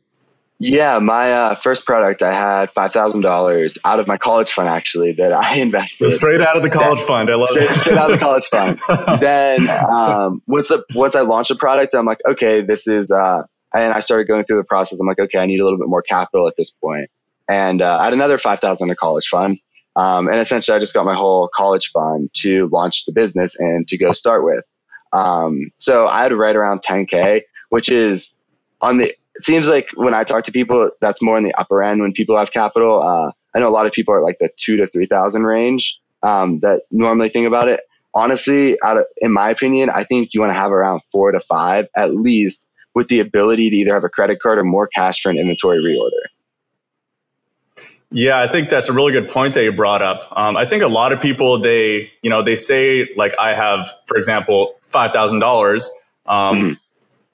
Yeah, 0.64 1.00
my 1.00 1.34
uh, 1.34 1.56
first 1.56 1.88
product, 1.88 2.22
I 2.22 2.32
had 2.32 2.70
five 2.70 2.94
thousand 2.94 3.22
dollars 3.22 3.80
out 3.84 4.00
of 4.00 4.06
my 4.06 4.18
college 4.18 4.52
fund 4.52 4.70
actually 4.70 5.14
that 5.14 5.34
I 5.34 5.56
invested 5.58 6.12
straight 6.12 6.40
out 6.40 6.56
of 6.56 6.62
the 6.62 6.70
college 6.70 7.00
then, 7.00 7.08
fund. 7.08 7.32
I 7.32 7.36
love 7.36 7.48
straight, 7.48 7.72
it. 7.72 7.78
straight 7.78 7.98
out 7.98 8.12
of 8.12 8.20
the 8.20 8.24
college 8.24 8.46
fund. 8.46 8.80
then 9.20 9.68
um, 9.90 10.44
once 10.46 10.70
a, 10.70 10.84
once 10.94 11.16
I 11.16 11.22
launched 11.22 11.50
a 11.50 11.56
product, 11.56 11.96
I'm 11.96 12.06
like, 12.06 12.20
okay, 12.30 12.62
this 12.62 12.88
is, 12.88 13.12
uh, 13.12 13.42
and 13.74 13.94
I 13.94 14.00
started 14.02 14.28
going 14.28 14.44
through 14.46 14.58
the 14.58 14.64
process. 14.64 15.00
I'm 15.00 15.08
like, 15.08 15.20
okay, 15.20 15.40
I 15.40 15.46
need 15.46 15.60
a 15.60 15.64
little 15.64 15.80
bit 15.80 15.88
more 15.90 16.02
capital 16.02 16.48
at 16.48 16.56
this 16.58 16.72
point. 16.72 17.10
and 17.50 17.82
uh, 17.82 17.98
I 18.00 18.06
had 18.06 18.14
another 18.14 18.38
five 18.38 18.60
thousand 18.60 18.90
in 18.90 18.94
a 18.94 18.96
college 18.96 19.28
fund. 19.28 19.60
Um, 19.96 20.28
and 20.28 20.38
essentially, 20.38 20.76
I 20.76 20.80
just 20.80 20.94
got 20.94 21.06
my 21.06 21.16
whole 21.16 21.50
college 21.54 21.88
fund 21.90 22.30
to 22.36 22.68
launch 22.68 23.06
the 23.06 23.12
business 23.12 23.60
and 23.60 23.88
to 23.90 23.98
go 23.98 24.14
start 24.14 24.44
with. 24.44 24.64
Um, 25.14 25.72
so 25.78 26.08
I 26.08 26.24
had 26.24 26.34
right 26.34 26.56
around 26.56 26.82
10k, 26.82 27.42
which 27.70 27.90
is 27.90 28.40
on 28.82 28.98
the 28.98 29.14
it 29.36 29.44
seems 29.46 29.68
like 29.68 29.90
when 29.96 30.14
I 30.14 30.24
talk 30.24 30.46
to 30.46 30.52
people, 30.52 30.92
that's 31.02 31.22
more 31.22 31.38
in 31.38 31.44
the 31.44 31.54
upper 31.54 31.82
end 31.82 32.02
when 32.02 32.14
people 32.14 32.38
have 32.38 32.52
capital. 32.52 33.02
Uh, 33.02 33.32
I 33.56 33.60
know 33.60 33.68
a 33.68 33.70
lot 33.72 33.86
of 33.86 33.92
people 33.94 34.14
are 34.14 34.22
like 34.22 34.38
the 34.40 34.50
two 34.56 34.78
to 34.78 34.88
three 34.88 35.08
thousand 35.08 35.44
range 35.44 36.00
um, 36.24 36.60
that 36.60 36.84
normally 36.92 37.30
think 37.30 37.48
about 37.48 37.68
it. 37.70 37.82
Honestly, 38.14 38.78
of, 38.80 39.06
in 39.18 39.32
my 39.34 39.50
opinion, 39.50 39.90
I 39.90 40.04
think 40.04 40.34
you 40.34 40.42
want 40.42 40.52
to 40.52 40.60
have 40.60 40.72
around 40.72 41.02
four 41.12 41.32
to 41.32 41.40
five 41.40 41.88
at 41.96 42.14
least, 42.14 42.68
with 42.94 43.08
the 43.08 43.20
ability 43.20 43.70
to 43.70 43.76
either 43.78 43.94
have 43.94 44.04
a 44.04 44.10
credit 44.10 44.40
card 44.42 44.60
or 44.60 44.64
more 44.64 44.88
cash 44.88 45.22
for 45.22 45.30
an 45.30 45.38
inventory 45.38 45.80
reorder. 45.80 46.28
Yeah, 48.14 48.40
I 48.40 48.48
think 48.48 48.70
that's 48.70 48.90
a 48.90 48.94
really 48.94 49.14
good 49.14 49.30
point 49.30 49.54
that 49.54 49.64
you 49.64 49.72
brought 49.72 50.02
up. 50.02 50.28
Um, 50.36 50.58
I 50.58 50.66
think 50.66 50.84
a 50.84 50.88
lot 50.88 51.14
of 51.14 51.22
people 51.22 51.60
they 51.60 52.12
you 52.22 52.30
know 52.30 52.44
they 52.44 52.56
say 52.56 53.08
like 53.16 53.34
I 53.40 53.54
have, 53.54 53.90
for 54.06 54.18
example, 54.18 54.76
five 54.88 55.12
thousand 55.12 55.38
um, 55.38 55.42
dollars. 55.42 55.92
Mm-hmm 56.28 56.74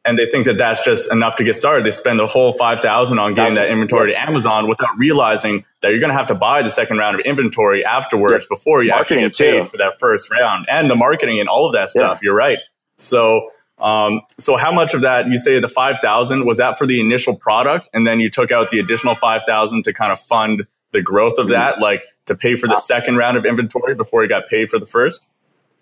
and 0.08 0.18
they 0.18 0.26
think 0.26 0.46
that 0.46 0.58
that's 0.58 0.84
just 0.84 1.12
enough 1.12 1.36
to 1.36 1.44
get 1.44 1.54
started. 1.54 1.86
They 1.86 1.92
spend 1.92 2.18
the 2.18 2.28
whole 2.28 2.54
five 2.54 2.82
thousand 2.82 3.20
on 3.20 3.34
getting 3.34 3.56
that 3.56 3.70
inventory 3.70 4.12
to 4.14 4.20
Amazon 4.20 4.70
without 4.70 4.98
realizing 4.98 5.66
that 5.82 5.90
you're 5.90 6.00
going 6.00 6.12
to 6.12 6.18
have 6.18 6.28
to 6.28 6.36
buy 6.36 6.64
the 6.64 6.70
second 6.70 6.98
round 6.98 7.20
of 7.20 7.26
inventory 7.26 7.84
afterwards 7.84 8.48
yeah. 8.50 8.56
before 8.56 8.84
you 8.84 8.92
marketing 8.92 9.26
actually 9.26 9.48
get 9.48 9.54
paid 9.54 9.64
too. 9.64 9.70
for 9.70 9.78
that 9.78 10.00
first 10.00 10.32
round 10.32 10.66
and 10.70 10.90
the 10.90 10.96
marketing 10.96 11.42
and 11.42 11.50
all 11.50 11.68
of 11.68 11.74
that 11.74 11.90
stuff. 11.90 12.20
Yeah. 12.22 12.28
You're 12.28 12.36
right. 12.36 12.60
So, 12.98 13.50
um, 13.80 14.22
so 14.38 14.58
how 14.58 14.72
much 14.72 14.94
of 14.94 15.02
that 15.02 15.28
you 15.28 15.38
say 15.38 15.60
the 15.60 15.68
five 15.68 16.00
thousand 16.00 16.46
was 16.46 16.58
that 16.58 16.78
for 16.78 16.86
the 16.86 17.00
initial 17.00 17.36
product, 17.36 17.90
and 17.94 18.08
then 18.08 18.20
you 18.20 18.30
took 18.30 18.52
out 18.52 18.70
the 18.70 18.80
additional 18.80 19.16
five 19.16 19.44
thousand 19.44 19.84
to 19.84 19.94
kind 19.94 20.12
of 20.12 20.20
fund 20.20 20.66
the 20.92 21.02
growth 21.02 21.38
of 21.38 21.50
that, 21.50 21.80
like 21.80 22.04
to 22.26 22.36
pay 22.36 22.56
for 22.56 22.68
the 22.68 22.78
second 22.78 23.18
round 23.18 23.38
of 23.38 23.46
inventory 23.46 23.94
before 23.94 24.24
you 24.24 24.30
got 24.30 24.48
paid 24.48 24.70
for 24.70 24.80
the 24.80 24.86
first? 24.86 25.28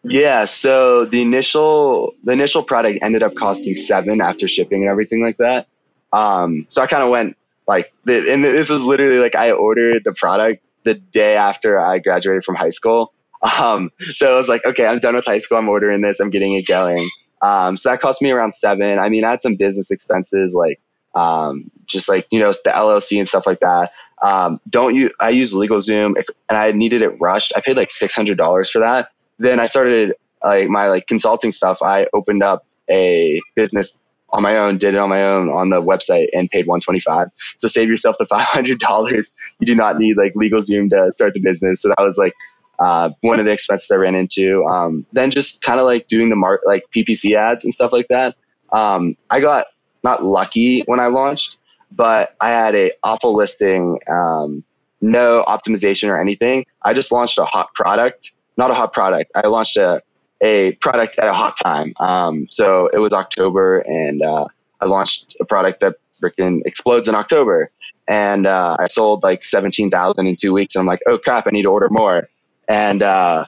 Yeah, 0.04 0.46
so 0.46 1.06
the 1.06 1.22
initial 1.22 2.14
the 2.24 2.32
initial 2.32 2.64
product 2.64 3.00
ended 3.02 3.24
up 3.24 3.36
costing 3.36 3.76
seven 3.76 4.22
after 4.22 4.48
shipping 4.48 4.82
and 4.82 4.90
everything 4.90 5.24
like 5.24 5.38
that. 5.38 5.68
Um, 6.14 6.68
so 6.70 6.82
I 6.82 6.88
kind 6.88 7.04
of 7.04 7.10
went 7.10 7.38
like, 7.68 7.92
the, 8.04 8.32
and 8.32 8.44
this 8.44 8.70
was 8.70 8.84
literally 8.84 9.20
like 9.20 9.36
I 9.36 9.52
ordered 9.52 10.04
the 10.04 10.14
product 10.14 10.64
the 10.84 10.94
day 10.94 11.36
after 11.36 11.80
I 11.80 12.00
graduated 12.00 12.44
from 12.44 12.56
high 12.56 12.70
school. 12.70 13.14
Um, 13.60 13.92
so 14.00 14.32
I 14.32 14.36
was 14.36 14.48
like, 14.48 14.66
okay, 14.66 14.86
I'm 14.86 15.00
done 15.00 15.16
with 15.16 15.26
high 15.26 15.40
school. 15.40 15.58
I'm 15.58 15.70
ordering 15.70 16.02
this. 16.02 16.20
I'm 16.20 16.30
getting 16.30 16.54
it 16.54 16.68
going. 16.68 17.10
Um, 17.46 17.78
so 17.78 17.90
that 17.90 18.02
cost 18.02 18.22
me 18.22 18.32
around 18.32 18.56
seven. 18.56 19.00
I 19.00 19.10
mean, 19.10 19.26
I 19.26 19.32
had 19.32 19.42
some 19.42 19.56
business 19.56 19.92
expenses 19.92 20.56
like 20.56 20.80
um, 21.16 21.72
just 21.86 22.10
like 22.10 22.28
you 22.32 22.40
know 22.40 22.52
the 22.52 22.72
LLC 22.72 23.20
and 23.20 23.28
stuff 23.28 23.48
like 23.48 23.60
that. 23.62 23.92
Um, 24.24 24.62
don't 24.70 24.96
you? 24.96 25.12
I 25.20 25.30
use 25.30 25.54
LegalZoom 25.54 26.16
and 26.50 26.58
I 26.58 26.72
needed 26.72 27.04
it 27.04 27.20
rushed. 27.20 27.54
I 27.56 27.62
paid 27.62 27.78
like 27.78 27.92
six 27.92 28.16
hundred 28.16 28.38
dollars 28.38 28.70
for 28.72 28.80
that 28.80 29.10
then 29.40 29.60
I 29.60 29.66
started 29.66 30.14
like 30.44 30.70
my 30.70 30.88
like 30.90 31.08
consulting 31.08 31.52
stuff. 31.52 31.82
I 31.82 32.08
opened 32.14 32.44
up 32.44 32.66
a 32.90 33.42
business 33.56 34.00
on 34.32 34.44
my 34.44 34.58
own, 34.58 34.78
did 34.78 34.94
it 34.96 34.98
on 34.98 35.10
my 35.10 35.24
own 35.24 35.50
on 35.50 35.70
the 35.70 35.82
website 35.82 36.28
and 36.34 36.50
paid 36.50 36.68
125. 36.68 37.30
So 37.58 37.68
save 37.68 37.90
yourself 37.90 38.18
the 38.20 38.26
$500. 38.26 39.34
You 39.60 39.68
do 39.68 39.76
not 39.76 39.98
need 39.98 40.18
like 40.18 40.34
LegalZoom 40.34 40.90
to 40.92 41.12
start 41.14 41.34
the 41.34 41.42
business. 41.42 41.82
So 41.82 41.90
that 41.90 42.02
was 42.02 42.18
like 42.18 42.34
uh, 42.80 43.12
one 43.22 43.40
of 43.40 43.46
the 43.46 43.52
expenses 43.52 43.90
I 43.92 43.96
ran 43.96 44.16
into. 44.16 44.66
Um, 44.66 45.06
then 45.14 45.32
just 45.32 45.62
kind 45.62 45.80
of 45.80 45.86
like 45.86 46.08
doing 46.08 46.30
the 46.30 46.36
mark, 46.36 46.62
like 46.66 46.86
PPC 46.96 47.36
ads 47.36 47.64
and 47.64 47.74
stuff 47.74 47.92
like 47.92 48.08
that. 48.10 48.36
Um, 48.72 49.18
I 49.30 49.40
got 49.40 49.68
not 50.04 50.24
lucky 50.24 50.82
when 50.82 51.00
I 51.00 51.08
launched, 51.08 51.58
but 51.92 52.36
I 52.40 52.50
had 52.50 52.76
a 52.76 52.92
awful 53.04 53.36
listing, 53.36 54.00
um, 54.08 54.64
no 55.02 55.44
optimization 55.48 56.10
or 56.10 56.20
anything. 56.20 56.66
I 56.82 56.94
just 56.94 57.12
launched 57.12 57.38
a 57.38 57.46
hot 57.46 57.74
product 57.74 58.32
not 58.58 58.72
a 58.72 58.74
hot 58.74 58.94
product. 58.94 59.32
I 59.36 59.48
launched 59.48 59.78
a, 59.78 60.02
a 60.42 60.74
product 60.74 61.18
at 61.20 61.28
a 61.28 61.34
hot 61.34 61.58
time. 61.58 61.94
Um, 62.00 62.48
so 62.50 62.88
it 62.88 62.98
was 62.98 63.14
October, 63.14 63.80
and 63.80 64.22
uh, 64.22 64.46
I 64.80 64.86
launched 64.86 65.36
a 65.40 65.46
product 65.46 65.82
that 65.82 65.96
freaking 66.22 66.62
explodes 66.66 67.08
in 67.08 67.16
October. 67.16 67.72
And 68.08 68.46
uh, 68.46 68.78
I 68.80 68.88
sold 68.88 69.24
like 69.24 69.42
17,000 69.42 70.28
in 70.28 70.36
two 70.36 70.54
weeks. 70.54 70.76
And 70.76 70.82
I'm 70.82 70.86
like, 70.86 71.02
oh 71.08 71.18
crap, 71.18 71.48
I 71.48 71.50
need 71.50 71.64
to 71.64 71.72
order 71.72 71.88
more. 71.90 72.30
And 72.68 73.02
uh, 73.02 73.46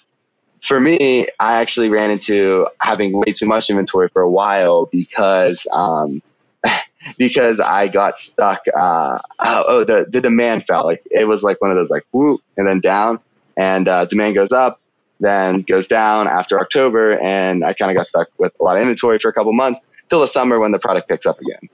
for 0.61 0.79
me, 0.79 1.27
I 1.39 1.61
actually 1.61 1.89
ran 1.89 2.11
into 2.11 2.67
having 2.79 3.13
way 3.13 3.33
too 3.33 3.45
much 3.45 3.69
inventory 3.69 4.09
for 4.09 4.21
a 4.21 4.29
while 4.29 4.85
because 4.85 5.67
um, 5.73 6.21
because 7.17 7.59
I 7.59 7.87
got 7.87 8.19
stuck. 8.19 8.61
Uh, 8.73 9.19
oh, 9.39 9.63
oh, 9.67 9.83
the 9.83 10.05
the 10.09 10.21
demand 10.21 10.65
fell. 10.65 10.85
Like 10.85 11.03
it 11.09 11.27
was 11.27 11.43
like 11.43 11.61
one 11.61 11.71
of 11.71 11.77
those 11.77 11.91
like 11.91 12.03
whoop 12.11 12.41
and 12.55 12.67
then 12.67 12.79
down, 12.79 13.19
and 13.55 13.87
uh, 13.87 14.05
demand 14.05 14.35
goes 14.35 14.51
up, 14.51 14.79
then 15.19 15.61
goes 15.61 15.87
down 15.87 16.27
after 16.27 16.59
October, 16.59 17.17
and 17.17 17.63
I 17.63 17.73
kind 17.73 17.91
of 17.91 17.97
got 17.97 18.07
stuck 18.07 18.27
with 18.37 18.53
a 18.59 18.63
lot 18.63 18.77
of 18.77 18.81
inventory 18.81 19.19
for 19.19 19.29
a 19.29 19.33
couple 19.33 19.53
months 19.53 19.87
till 20.09 20.19
the 20.19 20.27
summer 20.27 20.59
when 20.59 20.71
the 20.71 20.79
product 20.79 21.07
picks 21.07 21.25
up 21.25 21.39
again. 21.39 21.69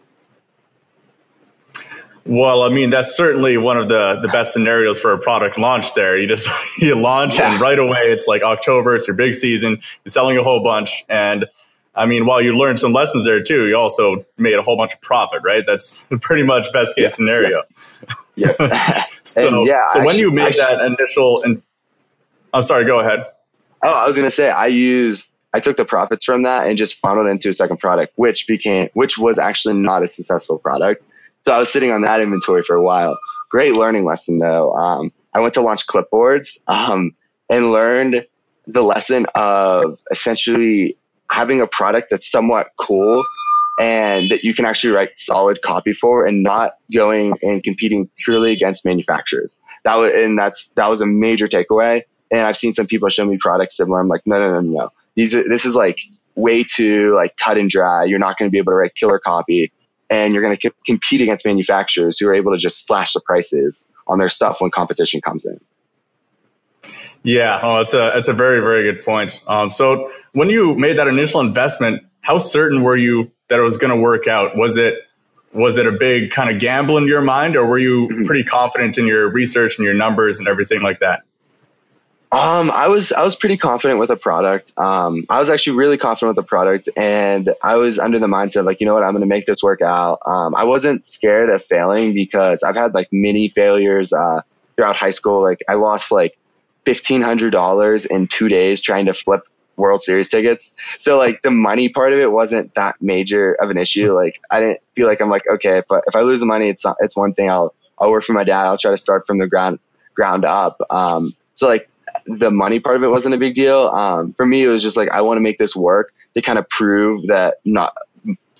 Well, 2.26 2.62
I 2.64 2.70
mean, 2.70 2.90
that's 2.90 3.16
certainly 3.16 3.58
one 3.58 3.78
of 3.78 3.90
the, 3.90 4.20
the 4.22 4.30
best 4.30 4.54
scenarios 4.54 4.98
for 4.98 5.12
a 5.12 5.20
product 5.20 5.58
launch 5.58 5.94
there. 5.94 6.18
You 6.18 6.28
just, 6.28 6.50
you 6.80 6.96
launch 6.96 7.38
yeah. 7.38 7.52
and 7.52 7.62
right 7.62 7.78
away 7.78 8.12
it's 8.12 8.28
like 8.28 8.42
October, 8.44 8.96
it's 8.96 9.08
your 9.08 9.16
big 9.16 9.34
season, 9.34 9.82
you're 10.06 10.12
selling 10.12 10.38
a 10.38 10.44
whole 10.44 10.64
bunch. 10.64 11.04
And 11.10 11.48
I 11.96 12.06
mean, 12.06 12.26
while 12.26 12.42
you 12.42 12.58
learned 12.58 12.80
some 12.80 12.94
lessons 12.94 13.26
there 13.26 13.44
too, 13.44 13.68
you 13.68 13.76
also 13.76 14.26
made 14.38 14.54
a 14.54 14.62
whole 14.62 14.78
bunch 14.78 14.94
of 14.94 15.02
profit, 15.02 15.42
right? 15.44 15.66
That's 15.66 16.06
pretty 16.22 16.44
much 16.44 16.72
best 16.72 16.96
case 16.96 17.04
yeah. 17.04 17.08
scenario. 17.10 17.64
Yeah. 18.36 18.54
yeah. 18.60 19.06
so, 19.24 19.66
yeah, 19.66 19.82
so 19.90 20.04
when 20.04 20.18
you 20.18 20.32
made 20.32 20.54
that 20.54 20.80
initial, 20.82 21.44
and 21.44 21.62
I'm 22.54 22.64
sorry, 22.64 22.86
go 22.86 23.00
ahead. 23.00 23.26
Oh, 23.84 23.92
I 23.92 24.08
was 24.08 24.16
going 24.16 24.28
to 24.28 24.32
say 24.32 24.50
I 24.50 24.68
used 24.68 25.30
I 25.54 25.60
took 25.60 25.78
the 25.78 25.86
profits 25.86 26.26
from 26.26 26.44
that 26.44 26.68
and 26.68 26.78
just 26.78 26.96
funneled 26.96 27.28
into 27.28 27.50
a 27.50 27.54
second 27.54 27.78
product, 27.78 28.14
which 28.16 28.48
became 28.48 28.90
which 28.94 29.18
was 29.18 29.38
actually 29.38 29.76
not 29.76 30.02
a 30.02 30.08
successful 30.08 30.58
product. 30.58 31.04
So 31.46 31.54
I 31.54 31.60
was 31.60 31.72
sitting 31.72 31.92
on 31.92 32.02
that 32.02 32.22
inventory 32.22 32.64
for 32.64 32.76
a 32.76 32.84
while. 32.84 33.18
Great 33.50 33.74
learning 33.74 34.06
lesson 34.06 34.40
though. 34.40 34.74
Um, 34.74 35.12
I 35.34 35.42
went 35.42 35.56
to 35.56 35.62
launch 35.62 35.88
clipboards 35.88 36.60
um, 36.68 37.16
and 37.50 37.72
learned 37.72 38.26
the 38.68 38.84
lesson 38.84 39.26
of 39.36 40.00
essentially 40.12 40.98
having 41.30 41.62
a 41.62 41.68
product 41.68 42.10
that's 42.12 42.30
somewhat 42.30 42.68
cool 42.78 43.24
and 43.80 44.30
that 44.30 44.44
you 44.44 44.54
can 44.54 44.66
actually 44.66 44.94
write 44.94 45.18
solid 45.18 45.62
copy 45.62 45.94
for 45.94 46.26
and 46.26 46.44
not 46.44 46.74
going 46.94 47.34
and 47.42 47.64
competing 47.64 48.10
purely 48.18 48.52
against 48.54 48.86
manufacturers. 48.86 49.60
That 49.84 49.96
was 49.98 50.14
and 50.14 50.38
that's 50.38 50.70
that 50.70 50.90
was 50.90 51.02
a 51.02 51.06
major 51.06 51.48
takeaway 51.48 52.04
and 52.32 52.42
I've 52.42 52.58
seen 52.58 52.74
some 52.74 52.88
people 52.88 53.10
show 53.10 53.26
me 53.26 53.38
products 53.38 53.78
similar. 53.78 54.00
I'm 54.00 54.08
like, 54.08 54.24
no, 54.26 54.40
no, 54.40 54.62
no, 54.62 54.80
no. 54.80 54.90
These 55.16 55.34
this 55.34 55.66
is 55.66 55.76
like 55.76 56.00
way 56.36 56.64
too 56.64 57.14
like 57.16 57.38
cut 57.38 57.58
and 57.58 57.70
dry. 57.70 58.06
You're 58.06 58.20
not 58.20 58.38
going 58.38 58.50
to 58.50 58.52
be 58.52 58.58
able 58.58 58.72
to 58.72 58.78
write 58.78 58.96
killer 58.96 59.20
copy, 59.20 59.72
and 60.10 60.34
you're 60.34 60.44
going 60.44 60.56
to 60.56 60.72
compete 60.86 61.22
against 61.22 61.46
manufacturers 61.46 62.20
who 62.20 62.28
are 62.28 62.34
able 62.34 62.52
to 62.52 62.58
just 62.58 62.88
slash 62.88 63.14
the 63.14 63.22
prices 63.22 63.86
on 64.08 64.20
their 64.20 64.30
stuff 64.30 64.62
when 64.62 64.72
competition 64.72 65.22
comes 65.22 65.46
in. 65.46 65.60
Yeah, 67.24 67.60
oh, 67.64 67.78
it's 67.78 67.94
a 67.94 68.18
it's 68.18 68.28
a 68.28 68.34
very 68.34 68.60
very 68.60 68.84
good 68.84 69.04
point. 69.04 69.42
Um, 69.48 69.72
so 69.72 70.12
when 70.34 70.50
you 70.50 70.76
made 70.76 70.98
that 70.98 71.08
initial 71.08 71.40
investment, 71.40 72.04
how 72.20 72.38
certain 72.38 72.84
were 72.84 72.98
you 72.98 73.32
that 73.48 73.60
it 73.60 73.64
was 73.64 73.78
going 73.78 73.96
to 73.96 74.02
work 74.02 74.28
out? 74.28 74.58
Was 74.58 74.78
it 74.78 75.00
was 75.54 75.78
it 75.78 75.88
a 75.88 75.92
big 75.92 76.32
kind 76.32 76.54
of 76.54 76.60
gamble 76.60 76.98
in 76.98 77.08
your 77.08 77.22
mind, 77.22 77.56
or 77.56 77.66
were 77.66 77.78
you 77.78 78.10
mm-hmm. 78.10 78.26
pretty 78.26 78.44
confident 78.44 78.98
in 78.98 79.06
your 79.06 79.32
research 79.32 79.78
and 79.78 79.86
your 79.86 79.94
numbers 79.94 80.40
and 80.40 80.48
everything 80.48 80.82
like 80.82 81.00
that? 81.00 81.22
Um, 82.34 82.72
I 82.72 82.88
was 82.88 83.12
I 83.12 83.22
was 83.24 83.36
pretty 83.36 83.58
confident 83.58 84.00
with 84.00 84.10
the 84.10 84.16
product. 84.16 84.76
Um, 84.76 85.24
I 85.30 85.40
was 85.40 85.52
actually 85.52 85.78
really 85.78 86.00
confident 86.00 86.36
with 86.36 86.44
the 86.44 86.48
product, 86.48 86.90
and 86.98 87.54
I 87.62 87.76
was 87.76 88.00
under 88.00 88.18
the 88.18 88.26
mindset 88.26 88.66
like, 88.66 88.80
you 88.80 88.88
know 88.88 88.96
what, 88.96 89.04
I'm 89.04 89.12
going 89.12 89.22
to 89.22 89.28
make 89.28 89.46
this 89.46 89.62
work 89.62 89.84
out. 89.84 90.18
Um, 90.26 90.56
I 90.56 90.64
wasn't 90.64 91.06
scared 91.06 91.52
of 91.52 91.64
failing 91.64 92.16
because 92.16 92.64
I've 92.64 92.76
had 92.76 92.96
like 92.96 93.10
many 93.12 93.50
failures 93.50 94.14
uh, 94.14 94.42
throughout 94.76 94.96
high 94.96 95.12
school. 95.12 95.44
Like 95.44 95.62
I 95.70 95.76
lost 95.76 96.12
like 96.12 96.36
fifteen 96.86 97.22
hundred 97.22 97.52
dollars 97.52 98.08
in 98.08 98.28
two 98.28 98.50
days 98.50 98.82
trying 98.82 99.06
to 99.06 99.14
flip 99.14 99.44
World 99.76 100.02
Series 100.02 100.28
tickets. 100.28 100.74
So 100.98 101.20
like 101.20 101.44
the 101.44 101.52
money 101.52 101.90
part 101.90 102.14
of 102.14 102.20
it 102.20 102.32
wasn't 102.32 102.74
that 102.74 102.96
major 103.00 103.54
of 103.54 103.70
an 103.70 103.78
issue. 103.78 104.12
Like 104.12 104.42
I 104.50 104.60
didn't 104.60 104.80
feel 104.96 105.06
like 105.06 105.22
I'm 105.22 105.30
like 105.30 105.48
okay, 105.48 105.78
if 105.78 105.92
I, 105.92 106.00
if 106.08 106.16
I 106.16 106.22
lose 106.22 106.40
the 106.40 106.48
money, 106.48 106.70
it's 106.70 106.84
not, 106.84 106.96
it's 107.00 107.16
one 107.16 107.36
thing. 107.36 107.52
I'll 107.52 107.76
I'll 108.00 108.10
work 108.10 108.24
for 108.24 108.34
my 108.34 108.44
dad. 108.44 108.66
I'll 108.66 108.80
try 108.80 108.90
to 108.90 108.98
start 108.98 109.28
from 109.28 109.38
the 109.38 109.46
ground 109.46 109.78
ground 110.16 110.46
up. 110.46 110.82
Um, 110.90 111.32
so 111.54 111.68
like 111.68 111.90
the 112.26 112.52
money 112.52 112.80
part 112.80 112.96
of 112.96 113.04
it 113.04 113.08
wasn't 113.08 113.36
a 113.36 113.38
big 113.38 113.56
deal. 113.56 113.82
Um, 113.88 114.34
for 114.34 114.46
me, 114.46 114.64
it 114.64 114.68
was 114.68 114.82
just 114.82 114.98
like 114.98 115.10
I 115.10 115.22
want 115.22 115.38
to 115.38 115.42
make 115.42 115.58
this 115.58 115.76
work 115.76 116.14
to 116.36 116.42
kind 116.42 116.58
of 116.58 116.68
prove 116.70 117.28
that 117.28 117.56
not 117.66 117.94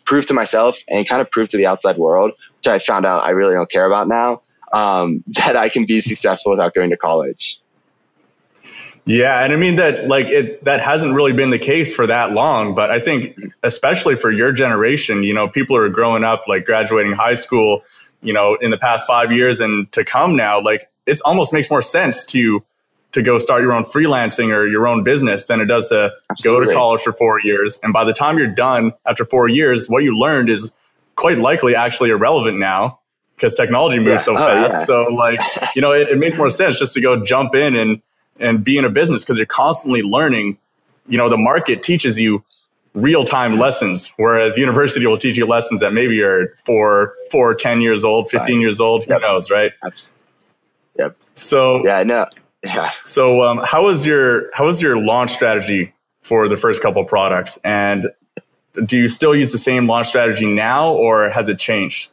prove 0.06 0.26
to 0.28 0.34
myself 0.34 0.82
and 0.88 1.08
kind 1.08 1.22
of 1.22 1.32
prove 1.32 1.50
to 1.50 1.58
the 1.58 1.66
outside 1.66 1.98
world, 1.98 2.32
which 2.58 2.68
I 2.68 2.80
found 2.80 3.06
out 3.06 3.24
I 3.24 3.32
really 3.32 3.54
don't 3.54 3.70
care 3.70 3.86
about 3.86 4.08
now, 4.08 4.42
um, 4.72 5.24
that 5.28 5.56
I 5.56 5.70
can 5.70 5.86
be 5.86 6.00
successful 6.00 6.52
without 6.52 6.74
going 6.74 6.90
to 6.90 6.98
college. 6.98 7.60
Yeah, 9.06 9.44
and 9.44 9.52
I 9.52 9.58
mean 9.58 9.76
that 9.76 10.08
like 10.08 10.28
it 10.28 10.64
that 10.64 10.80
hasn't 10.80 11.14
really 11.14 11.34
been 11.34 11.50
the 11.50 11.60
case 11.60 11.94
for 11.94 12.08
that 12.08 12.32
long, 12.32 12.74
but 12.74 12.90
I 12.90 13.00
think 13.00 13.38
especially 13.62 14.16
for 14.16 14.32
your 14.32 14.54
generation, 14.54 15.24
you 15.24 15.34
know, 15.34 15.50
people 15.50 15.76
are 15.76 15.90
growing 15.90 16.24
up 16.24 16.48
like 16.48 16.64
graduating 16.64 17.12
high 17.12 17.34
school, 17.34 17.84
you 18.22 18.32
know, 18.32 18.56
in 18.56 18.72
the 18.72 18.78
past 18.78 19.06
5 19.06 19.34
years 19.34 19.60
and 19.60 19.92
to 19.92 20.06
come 20.06 20.38
now, 20.38 20.62
like 20.62 20.90
it 21.06 21.20
almost 21.26 21.52
makes 21.52 21.70
more 21.70 21.82
sense 21.82 22.26
to 22.28 22.64
to 23.14 23.22
go 23.22 23.38
start 23.38 23.62
your 23.62 23.74
own 23.74 23.84
freelancing 23.84 24.50
or 24.50 24.68
your 24.68 24.88
own 24.88 25.04
business 25.04 25.46
than 25.46 25.62
it 25.62 25.66
does 25.66 25.90
to 25.90 26.12
Absolutely. 26.32 26.66
go 26.66 26.72
to 26.72 26.76
college 26.76 27.02
for 27.02 27.14
four 27.14 27.40
years. 27.42 27.80
And 27.84 27.94
by 27.94 28.04
the 28.04 28.14
time 28.14 28.38
you're 28.38 28.48
done 28.48 28.92
after 29.06 29.24
four 29.24 29.48
years, 29.48 29.88
what 29.88 30.04
you 30.04 30.18
learned 30.18 30.50
is 30.50 30.72
quite 31.16 31.38
likely 31.38 31.76
actually 31.76 32.10
irrelevant 32.10 32.60
now 32.60 33.00
because 33.36 33.54
technology 33.54 34.00
moves 34.00 34.10
yeah. 34.10 34.18
so 34.18 34.34
oh, 34.34 34.38
fast. 34.38 34.74
Yeah. 34.74 34.84
So 34.86 35.04
like, 35.06 35.40
you 35.76 35.82
know, 35.82 35.92
it, 35.92 36.10
it, 36.10 36.18
makes 36.18 36.38
more 36.38 36.50
sense 36.50 36.80
just 36.80 36.94
to 36.96 37.02
go 37.02 37.24
jump 37.24 37.54
in 37.56 37.76
and, 37.76 38.02
and 38.40 38.64
be 38.64 38.78
in 38.78 38.86
a 38.86 38.90
business 38.90 39.24
because 39.24 39.38
you're 39.38 39.46
constantly 39.46 40.02
learning, 40.02 40.58
you 41.08 41.18
know, 41.18 41.30
the 41.30 41.38
market 41.38 41.84
teaches 41.84 42.20
you 42.20 42.44
real 42.96 43.24
time 43.24 43.58
lessons, 43.58 44.12
whereas 44.18 44.58
university 44.58 45.06
will 45.06 45.18
teach 45.18 45.38
you 45.38 45.46
lessons 45.46 45.82
that 45.82 45.94
maybe 45.94 46.22
are 46.24 46.56
four, 46.66 47.14
four, 47.32 47.54
10 47.54 47.82
years 47.82 48.04
old, 48.04 48.30
15 48.30 48.40
right. 48.40 48.62
years 48.62 48.80
old, 48.80 49.02
yep. 49.08 49.22
who 49.22 49.28
knows, 49.28 49.52
right? 49.52 49.72
Yep. 50.98 51.16
So 51.36 51.84
yeah, 51.86 52.04
no, 52.04 52.28
yeah. 52.64 52.92
So, 53.04 53.42
um, 53.42 53.60
how 53.64 53.86
was 53.86 54.06
your 54.06 54.54
how 54.54 54.66
was 54.66 54.82
your 54.82 54.98
launch 54.98 55.32
strategy 55.32 55.94
for 56.22 56.48
the 56.48 56.58
first 56.58 56.82
couple 56.82 57.04
products, 57.06 57.60
and 57.64 58.10
do 58.86 58.98
you 58.98 59.10
still 59.10 59.36
use 59.36 59.52
the 59.52 59.58
same 59.58 59.88
launch 59.88 60.08
strategy 60.08 60.52
now, 60.52 60.92
or 60.92 61.30
has 61.30 61.50
it 61.50 61.60
changed? 61.60 62.10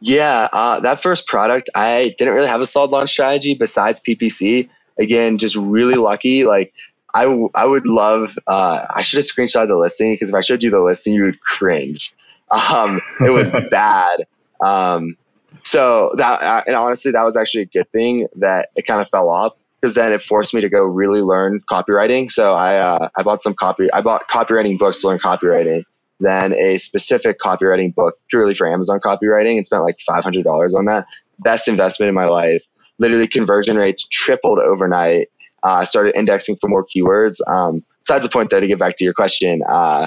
Yeah, 0.00 0.48
uh, 0.52 0.80
that 0.80 1.00
first 1.00 1.28
product, 1.28 1.70
I 1.76 2.14
didn't 2.18 2.34
really 2.34 2.48
have 2.48 2.60
a 2.60 2.66
solid 2.66 2.90
launch 2.90 3.10
strategy 3.10 3.54
besides 3.54 4.00
PPC. 4.00 4.68
Again, 4.98 5.38
just 5.38 5.54
really 5.54 5.94
lucky. 5.94 6.44
Like, 6.44 6.74
I, 7.14 7.24
w- 7.24 7.50
I 7.54 7.64
would 7.64 7.86
love, 7.86 8.36
uh, 8.46 8.84
I 8.90 9.02
should 9.02 9.18
have 9.18 9.24
screenshot 9.24 9.68
the 9.68 9.76
listing 9.76 10.12
because 10.12 10.30
if 10.30 10.34
I 10.34 10.40
showed 10.40 10.64
you 10.64 10.70
the 10.70 10.80
listing, 10.80 11.14
you 11.14 11.22
would 11.24 11.40
cringe. 11.40 12.14
Um, 12.50 13.00
it 13.20 13.30
was 13.30 13.52
bad. 13.70 14.26
Um, 14.60 15.16
so 15.64 16.14
that 16.16 16.66
and 16.66 16.76
honestly 16.76 17.12
that 17.12 17.22
was 17.24 17.36
actually 17.36 17.62
a 17.62 17.66
good 17.66 17.90
thing 17.92 18.28
that 18.36 18.70
it 18.76 18.86
kind 18.86 19.00
of 19.00 19.08
fell 19.08 19.28
off 19.28 19.54
because 19.80 19.94
then 19.94 20.12
it 20.12 20.22
forced 20.22 20.54
me 20.54 20.60
to 20.60 20.68
go 20.68 20.84
really 20.84 21.20
learn 21.20 21.60
copywriting. 21.60 22.30
So 22.30 22.52
i 22.52 22.76
uh, 22.76 23.08
i 23.16 23.22
bought 23.22 23.42
some 23.42 23.54
copy 23.54 23.92
i 23.92 24.00
bought 24.00 24.28
copywriting 24.28 24.78
books 24.78 25.00
to 25.02 25.08
learn 25.08 25.18
copywriting 25.18 25.84
then 26.20 26.52
a 26.52 26.78
specific 26.78 27.40
copywriting 27.40 27.94
book 27.94 28.16
purely 28.30 28.54
for 28.54 28.68
amazon 28.72 29.00
copywriting 29.00 29.56
and 29.56 29.66
spent 29.66 29.82
like 29.82 29.98
$500 29.98 30.74
on 30.74 30.84
that. 30.84 31.06
Best 31.40 31.66
investment 31.66 32.08
in 32.08 32.14
my 32.14 32.26
life. 32.26 32.64
Literally 32.98 33.26
conversion 33.26 33.76
rates 33.76 34.06
tripled 34.06 34.60
overnight. 34.60 35.28
Uh, 35.64 35.66
i 35.66 35.82
uh, 35.82 35.84
started 35.84 36.16
indexing 36.16 36.56
for 36.56 36.68
more 36.68 36.84
keywords. 36.84 37.46
Um, 37.46 37.84
besides 38.00 38.24
the 38.24 38.30
point 38.30 38.50
though 38.50 38.60
to 38.60 38.66
get 38.66 38.78
back 38.78 38.96
to 38.96 39.04
your 39.04 39.14
question 39.14 39.62
uh, 39.68 40.06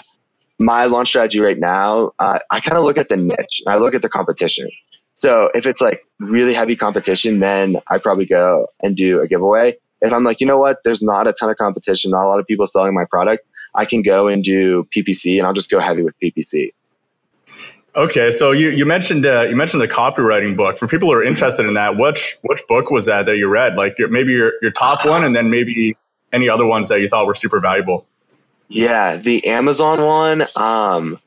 my 0.57 0.85
launch 0.85 1.09
strategy 1.09 1.39
right 1.41 1.59
now 1.59 2.11
uh, 2.19 2.39
i 2.49 2.59
kind 2.61 2.77
of 2.77 2.83
look 2.83 2.97
at 2.97 3.09
the 3.09 3.17
niche. 3.17 3.61
I 3.67 3.77
look 3.77 3.93
at 3.93 4.01
the 4.01 4.09
competition 4.09 4.69
so 5.15 5.49
if 5.55 5.65
it's 5.65 5.81
like 5.81 6.05
really 6.19 6.53
heavy 6.53 6.75
competition, 6.75 7.39
then 7.39 7.77
I 7.89 7.97
probably 7.97 8.25
go 8.25 8.67
and 8.83 8.95
do 8.95 9.21
a 9.21 9.27
giveaway. 9.27 9.77
If 10.01 10.13
I'm 10.13 10.23
like, 10.23 10.41
you 10.41 10.45
know 10.45 10.59
what, 10.59 10.83
there's 10.83 11.01
not 11.01 11.25
a 11.25 11.33
ton 11.33 11.49
of 11.49 11.57
competition, 11.57 12.11
not 12.11 12.25
a 12.25 12.27
lot 12.27 12.39
of 12.39 12.45
people 12.45 12.67
selling 12.67 12.93
my 12.93 13.05
product, 13.05 13.47
I 13.73 13.85
can 13.85 14.01
go 14.01 14.27
and 14.27 14.43
do 14.43 14.87
PPC, 14.95 15.37
and 15.37 15.47
I'll 15.47 15.53
just 15.53 15.71
go 15.71 15.79
heavy 15.79 16.03
with 16.03 16.19
PPC. 16.19 16.73
Okay, 17.95 18.29
so 18.31 18.51
you, 18.51 18.69
you 18.69 18.85
mentioned 18.85 19.25
uh, 19.25 19.43
you 19.43 19.55
mentioned 19.55 19.81
the 19.81 19.87
copywriting 19.87 20.57
book. 20.57 20.77
For 20.77 20.85
people 20.85 21.07
who 21.07 21.13
are 21.13 21.23
interested 21.23 21.65
in 21.65 21.75
that, 21.75 21.95
which 21.97 22.37
which 22.41 22.61
book 22.67 22.91
was 22.91 23.05
that 23.05 23.25
that 23.25 23.37
you 23.37 23.47
read? 23.47 23.77
Like 23.77 23.97
your, 23.97 24.09
maybe 24.09 24.33
your 24.33 24.51
your 24.61 24.71
top 24.71 25.05
one, 25.05 25.23
and 25.23 25.33
then 25.33 25.49
maybe 25.49 25.95
any 26.33 26.49
other 26.49 26.65
ones 26.65 26.89
that 26.89 26.99
you 26.99 27.07
thought 27.07 27.25
were 27.25 27.33
super 27.33 27.61
valuable. 27.61 28.05
Yeah, 28.67 29.15
the 29.15 29.47
Amazon 29.47 30.03
one. 30.03 30.47
Um, 30.57 31.19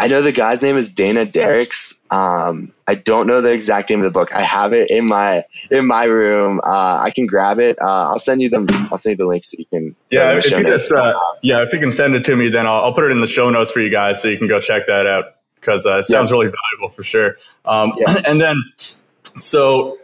I 0.00 0.06
know 0.06 0.22
the 0.22 0.32
guy's 0.32 0.62
name 0.62 0.78
is 0.78 0.90
Dana 0.90 1.26
Derricks. 1.26 2.00
Um, 2.10 2.72
I 2.86 2.94
don't 2.94 3.26
know 3.26 3.42
the 3.42 3.52
exact 3.52 3.90
name 3.90 3.98
of 3.98 4.04
the 4.04 4.10
book. 4.10 4.32
I 4.32 4.40
have 4.40 4.72
it 4.72 4.90
in 4.90 5.04
my 5.04 5.44
in 5.70 5.86
my 5.86 6.04
room. 6.04 6.58
Uh, 6.64 7.00
I 7.02 7.10
can 7.14 7.26
grab 7.26 7.60
it. 7.60 7.76
Uh, 7.78 8.08
I'll 8.08 8.18
send 8.18 8.40
you 8.40 8.48
them. 8.48 8.66
I'll 8.90 8.96
send 8.96 9.18
you 9.18 9.24
the 9.24 9.28
link 9.28 9.44
so 9.44 9.58
you 9.58 9.66
can. 9.66 9.94
Yeah, 10.08 10.38
if 10.38 10.50
you 10.50 10.64
just 10.64 10.90
uh, 10.90 11.20
yeah, 11.42 11.62
if 11.62 11.74
you 11.74 11.78
can 11.78 11.90
send 11.90 12.14
it 12.14 12.24
to 12.24 12.34
me, 12.34 12.48
then 12.48 12.66
I'll, 12.66 12.84
I'll, 12.84 12.94
put 12.94 13.04
it 13.04 13.10
in 13.10 13.20
the 13.20 13.26
show 13.26 13.50
notes 13.50 13.70
for 13.70 13.80
you 13.80 13.90
guys 13.90 14.22
so 14.22 14.28
you 14.28 14.38
can 14.38 14.48
go 14.48 14.58
check 14.58 14.86
that 14.86 15.06
out 15.06 15.34
because 15.56 15.84
uh, 15.84 15.98
it 15.98 16.04
sounds 16.04 16.30
yeah. 16.30 16.32
really 16.32 16.46
valuable 16.46 16.94
for 16.94 17.02
sure. 17.02 17.36
Um, 17.66 17.92
yeah. 17.98 18.22
And 18.26 18.40
then 18.40 18.56
so 19.36 19.98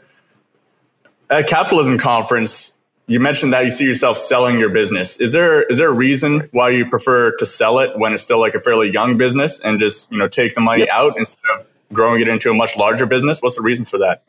at 1.30 1.48
Capitalism 1.48 1.96
Conference, 1.96 2.75
you 3.06 3.20
mentioned 3.20 3.52
that 3.52 3.62
you 3.62 3.70
see 3.70 3.84
yourself 3.84 4.18
selling 4.18 4.58
your 4.58 4.70
business. 4.70 5.20
Is 5.20 5.32
there 5.32 5.62
is 5.62 5.78
there 5.78 5.88
a 5.88 5.94
reason 5.94 6.48
why 6.52 6.70
you 6.70 6.88
prefer 6.88 7.36
to 7.36 7.46
sell 7.46 7.78
it 7.78 7.98
when 7.98 8.12
it's 8.12 8.22
still 8.22 8.40
like 8.40 8.54
a 8.54 8.60
fairly 8.60 8.90
young 8.90 9.16
business 9.16 9.60
and 9.60 9.78
just 9.78 10.10
you 10.10 10.18
know 10.18 10.28
take 10.28 10.54
the 10.54 10.60
money 10.60 10.90
out 10.90 11.16
instead 11.16 11.44
of 11.58 11.66
growing 11.92 12.20
it 12.20 12.28
into 12.28 12.50
a 12.50 12.54
much 12.54 12.76
larger 12.76 13.06
business? 13.06 13.40
What's 13.40 13.56
the 13.56 13.62
reason 13.62 13.84
for 13.84 13.98
that? 13.98 14.22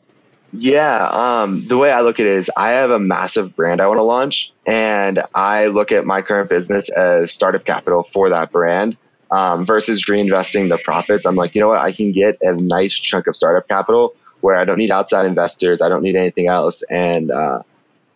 Yeah, 0.52 1.08
um, 1.08 1.66
the 1.68 1.76
way 1.76 1.90
I 1.90 2.00
look 2.00 2.20
at 2.20 2.26
it 2.26 2.32
is 2.32 2.50
I 2.56 2.70
have 2.70 2.90
a 2.90 2.98
massive 2.98 3.54
brand 3.54 3.82
I 3.82 3.86
want 3.86 3.98
to 3.98 4.02
launch, 4.02 4.52
and 4.66 5.22
I 5.34 5.66
look 5.66 5.92
at 5.92 6.06
my 6.06 6.22
current 6.22 6.48
business 6.48 6.88
as 6.88 7.32
startup 7.32 7.64
capital 7.66 8.02
for 8.02 8.30
that 8.30 8.50
brand 8.50 8.96
um, 9.30 9.66
versus 9.66 10.06
reinvesting 10.06 10.70
the 10.70 10.78
profits. 10.78 11.26
I'm 11.26 11.36
like, 11.36 11.54
you 11.54 11.60
know 11.60 11.68
what? 11.68 11.78
I 11.78 11.92
can 11.92 12.12
get 12.12 12.38
a 12.40 12.54
nice 12.54 12.98
chunk 12.98 13.26
of 13.26 13.36
startup 13.36 13.68
capital 13.68 14.14
where 14.40 14.56
I 14.56 14.64
don't 14.64 14.78
need 14.78 14.92
outside 14.92 15.26
investors, 15.26 15.82
I 15.82 15.90
don't 15.90 16.02
need 16.02 16.16
anything 16.16 16.46
else, 16.46 16.82
and 16.84 17.30
uh, 17.30 17.62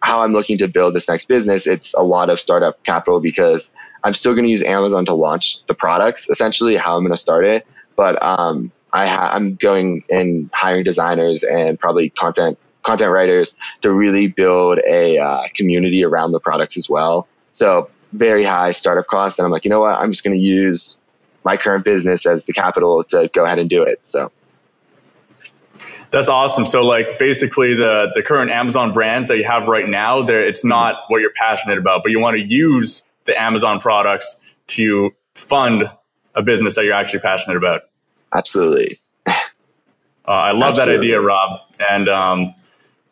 how 0.03 0.21
I'm 0.21 0.33
looking 0.33 0.59
to 0.59 0.69
build 0.69 0.95
this 0.95 1.09
next 1.09 1.29
business, 1.29 1.67
it's 1.67 1.95
a 1.95 2.03
lot 2.03 2.29
of 2.29 2.41
startup 2.41 2.83
capital 2.83 3.21
because 3.21 3.73
I'm 4.03 4.15
still 4.15 4.35
going 4.35 4.45
to 4.45 4.51
use 4.51 4.63
Amazon 4.63 5.05
to 5.07 5.15
launch 5.15 5.65
the 5.67 5.75
products, 5.75 6.29
essentially 6.29 6.77
how 6.77 6.97
I'm 6.97 7.03
going 7.03 7.13
to 7.13 7.17
start 7.17 7.45
it. 7.47 7.67
But 7.95 8.21
um, 8.21 8.73
I 8.93 9.07
ha- 9.07 9.31
I'm 9.33 9.55
going 9.55 10.03
and 10.11 10.51
hiring 10.53 10.83
designers 10.83 11.45
and 11.45 11.79
probably 11.79 12.11
content 12.11 12.59
content 12.83 13.13
writers 13.13 13.55
to 13.83 13.93
really 13.93 14.27
build 14.27 14.81
a 14.81 15.17
uh, 15.19 15.43
community 15.55 16.05
around 16.05 16.33
the 16.33 16.41
products 16.41 16.77
as 16.77 16.91
well. 16.91 17.29
So 17.53 17.91
very 18.13 18.43
high 18.43 18.73
startup 18.73 19.07
costs, 19.07 19.39
and 19.39 19.47
I'm 19.47 19.53
like, 19.53 19.65
you 19.65 19.71
know 19.71 19.81
what? 19.81 19.97
I'm 19.97 20.11
just 20.11 20.25
going 20.25 20.37
to 20.37 20.43
use 20.43 21.01
my 21.45 21.57
current 21.57 21.85
business 21.85 22.27
as 22.27 22.45
the 22.45 22.53
capital 22.53 23.05
to 23.05 23.31
go 23.33 23.45
ahead 23.45 23.61
and 23.61 23.71
do 23.71 23.85
it. 23.85 24.05
So 24.05 24.33
that's 26.13 26.29
awesome. 26.29 26.67
So 26.67 26.85
like 26.85 27.19
basically 27.19 27.75
the 27.75 28.13
the 28.15 28.23
current 28.23 28.51
Amazon 28.51 28.93
brands 28.93 29.29
that 29.29 29.39
you 29.39 29.45
have 29.45 29.67
right 29.67 29.89
now, 29.89 30.23
there 30.23 30.47
it's 30.47 30.65
not 30.65 30.97
what 31.09 31.21
you're 31.21 31.33
passionate 31.35 31.79
about, 31.79 32.03
but 32.03 32.13
you 32.13 32.21
want 32.21 32.37
to 32.37 32.43
use 32.43 33.03
the 33.25 33.41
Amazon 33.41 33.81
products 33.81 34.41
to 34.69 35.15
fund 35.35 35.91
a 36.35 36.43
business 36.43 36.77
that 36.77 36.85
you're 36.85 36.95
actually 36.95 37.21
passionate 37.21 37.57
about. 37.57 37.83
Absolutely. 38.35 38.99
Uh, 39.27 40.31
I 40.31 40.53
love 40.53 40.73
Absolutely. 40.73 40.95
that 40.95 41.01
idea, 41.01 41.21
Rob. 41.21 41.61
And 41.81 42.09
um, 42.09 42.55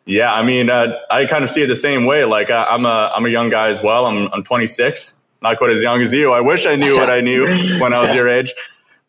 yeah, 0.05 0.33
I 0.33 0.43
mean, 0.43 0.69
uh, 0.69 0.97
I 1.09 1.25
kind 1.25 1.43
of 1.43 1.49
see 1.49 1.61
it 1.61 1.67
the 1.67 1.75
same 1.75 2.05
way. 2.05 2.23
Like 2.23 2.49
I, 2.49 2.67
am 2.69 2.85
a 2.85 3.11
I'm 3.13 3.25
a 3.25 3.29
young 3.29 3.49
guy 3.49 3.67
as 3.67 3.83
well. 3.83 4.05
I'm 4.05 4.29
I'm 4.31 4.43
26, 4.43 5.17
not 5.41 5.57
quite 5.57 5.71
as 5.71 5.83
young 5.83 6.01
as 6.01 6.13
you. 6.13 6.31
I 6.31 6.41
wish 6.41 6.65
I 6.65 6.75
knew 6.75 6.97
what 6.97 7.09
I 7.09 7.21
knew 7.21 7.45
when 7.79 7.93
I 7.93 8.01
was 8.01 8.13
your 8.13 8.29
age, 8.29 8.53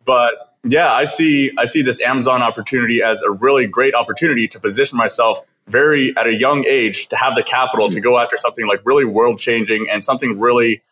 but 0.05 0.52
yeah, 0.64 0.92
I 0.92 1.05
see 1.05 1.53
I 1.59 1.64
see 1.64 1.83
this 1.83 2.01
Amazon 2.01 2.42
opportunity 2.42 3.03
as 3.03 3.22
a 3.22 3.31
really 3.31 3.66
great 3.66 3.94
opportunity 3.94 4.46
to 4.48 4.61
position 4.61 4.96
myself 4.96 5.40
very 5.66 6.16
at 6.16 6.27
a 6.27 6.35
young 6.35 6.64
age 6.66 7.09
to 7.09 7.16
have 7.16 7.35
the 7.35 7.42
capital 7.42 7.88
to 7.90 8.01
go 8.01 8.18
after 8.18 8.37
something 8.37 8.66
like 8.66 8.81
really 8.85 9.05
world 9.05 9.38
changing 9.38 9.88
and 9.90 10.05
something 10.05 10.38
really 10.38 10.83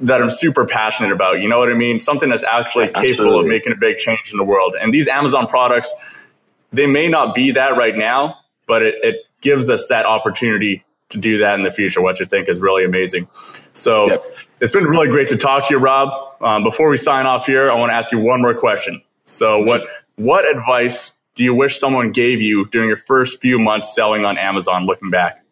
that 0.00 0.22
I'm 0.22 0.30
super 0.30 0.64
passionate 0.64 1.12
about. 1.12 1.40
You 1.40 1.48
know 1.48 1.58
what 1.58 1.70
I 1.70 1.74
mean? 1.74 1.98
Something 1.98 2.28
that's 2.28 2.44
actually 2.44 2.86
yeah, 2.86 3.02
capable 3.02 3.40
of 3.40 3.46
making 3.46 3.72
a 3.72 3.76
big 3.76 3.98
change 3.98 4.30
in 4.32 4.38
the 4.38 4.44
world. 4.44 4.76
And 4.80 4.94
these 4.94 5.08
Amazon 5.08 5.46
products, 5.46 5.92
they 6.72 6.86
may 6.86 7.08
not 7.08 7.34
be 7.34 7.50
that 7.52 7.76
right 7.76 7.96
now, 7.96 8.36
but 8.66 8.82
it, 8.82 8.94
it 9.02 9.16
gives 9.40 9.68
us 9.68 9.86
that 9.88 10.06
opportunity 10.06 10.84
to 11.08 11.18
do 11.18 11.38
that 11.38 11.54
in 11.54 11.62
the 11.62 11.70
future, 11.70 12.00
which 12.00 12.20
I 12.20 12.24
think 12.24 12.48
is 12.48 12.60
really 12.60 12.84
amazing. 12.84 13.28
So 13.72 14.08
yep. 14.08 14.22
It's 14.60 14.72
been 14.72 14.84
really 14.84 15.08
great 15.08 15.28
to 15.28 15.36
talk 15.36 15.66
to 15.68 15.74
you, 15.74 15.78
Rob. 15.78 16.12
Um, 16.40 16.64
before 16.64 16.88
we 16.88 16.96
sign 16.96 17.26
off 17.26 17.46
here, 17.46 17.70
I 17.70 17.74
want 17.74 17.90
to 17.90 17.94
ask 17.94 18.12
you 18.12 18.18
one 18.18 18.40
more 18.40 18.54
question. 18.54 19.02
So 19.24 19.60
what 19.60 19.86
what 20.16 20.48
advice 20.48 21.14
do 21.34 21.44
you 21.44 21.54
wish 21.54 21.78
someone 21.78 22.12
gave 22.12 22.40
you 22.40 22.64
during 22.66 22.88
your 22.88 22.96
first 22.96 23.40
few 23.40 23.58
months 23.58 23.94
selling 23.94 24.24
on 24.24 24.38
Amazon? 24.38 24.86
Looking 24.86 25.10
back, 25.10 25.44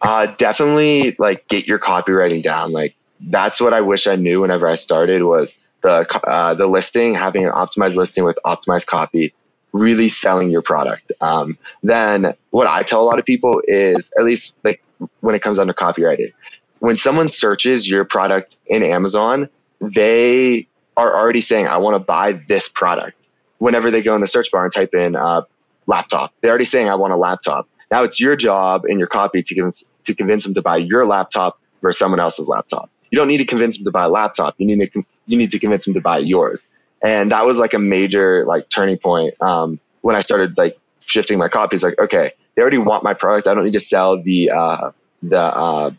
uh, 0.00 0.26
definitely 0.38 1.16
like 1.18 1.48
get 1.48 1.66
your 1.66 1.78
copywriting 1.78 2.42
down. 2.42 2.72
Like 2.72 2.94
that's 3.20 3.60
what 3.60 3.74
I 3.74 3.80
wish 3.80 4.06
I 4.06 4.16
knew 4.16 4.40
whenever 4.40 4.66
I 4.66 4.76
started 4.76 5.22
was 5.22 5.58
the 5.82 6.06
uh, 6.24 6.54
the 6.54 6.66
listing, 6.66 7.14
having 7.14 7.44
an 7.44 7.52
optimized 7.52 7.96
listing 7.96 8.24
with 8.24 8.38
optimized 8.44 8.86
copy, 8.86 9.34
really 9.72 10.08
selling 10.08 10.50
your 10.50 10.62
product. 10.62 11.12
Um, 11.20 11.58
then 11.82 12.34
what 12.50 12.66
I 12.66 12.82
tell 12.82 13.02
a 13.02 13.06
lot 13.06 13.18
of 13.18 13.24
people 13.24 13.62
is 13.66 14.12
at 14.18 14.24
least 14.24 14.56
like 14.64 14.82
when 15.20 15.34
it 15.34 15.42
comes 15.42 15.58
down 15.58 15.66
to 15.68 15.74
copywriting, 15.74 16.32
when 16.80 16.96
someone 16.96 17.28
searches 17.28 17.88
your 17.88 18.04
product 18.04 18.56
in 18.66 18.82
Amazon, 18.82 19.48
they 19.80 20.68
are 20.96 21.16
already 21.16 21.40
saying, 21.40 21.66
"I 21.66 21.78
want 21.78 21.94
to 21.94 22.00
buy 22.00 22.32
this 22.32 22.68
product." 22.68 23.16
Whenever 23.58 23.90
they 23.90 24.02
go 24.02 24.14
in 24.14 24.20
the 24.20 24.26
search 24.26 24.50
bar 24.52 24.64
and 24.64 24.72
type 24.72 24.94
in 24.94 25.16
uh, 25.16 25.42
laptop, 25.86 26.32
they're 26.40 26.50
already 26.50 26.64
saying, 26.64 26.88
"I 26.88 26.96
want 26.96 27.12
a 27.12 27.16
laptop." 27.16 27.68
Now 27.90 28.02
it's 28.02 28.20
your 28.20 28.36
job 28.36 28.84
and 28.84 28.98
your 28.98 29.08
copy 29.08 29.42
to 29.42 29.54
convince, 29.54 29.90
to 30.04 30.14
convince 30.14 30.44
them 30.44 30.54
to 30.54 30.62
buy 30.62 30.76
your 30.76 31.04
laptop 31.04 31.58
versus 31.80 31.98
someone 31.98 32.20
else's 32.20 32.48
laptop. 32.48 32.90
You 33.10 33.18
don't 33.18 33.28
need 33.28 33.38
to 33.38 33.46
convince 33.46 33.78
them 33.78 33.84
to 33.84 33.90
buy 33.90 34.04
a 34.04 34.08
laptop. 34.08 34.54
You 34.58 34.66
need 34.66 34.92
to 34.92 35.04
you 35.26 35.36
need 35.36 35.52
to 35.52 35.58
convince 35.58 35.84
them 35.84 35.94
to 35.94 36.00
buy 36.00 36.18
yours. 36.18 36.70
And 37.02 37.30
that 37.32 37.46
was 37.46 37.58
like 37.58 37.74
a 37.74 37.78
major 37.78 38.44
like 38.44 38.68
turning 38.68 38.98
point 38.98 39.40
um, 39.40 39.78
when 40.00 40.16
I 40.16 40.20
started 40.22 40.58
like 40.58 40.78
shifting 41.00 41.38
my 41.38 41.48
copies. 41.48 41.82
Like, 41.82 41.98
okay, 41.98 42.32
they 42.54 42.62
already 42.62 42.78
want 42.78 43.04
my 43.04 43.14
product. 43.14 43.46
I 43.46 43.54
don't 43.54 43.64
need 43.64 43.74
to 43.74 43.80
sell 43.80 44.20
the 44.20 44.50
uh, 44.50 44.90
the 45.22 45.40
uh, 45.40 45.90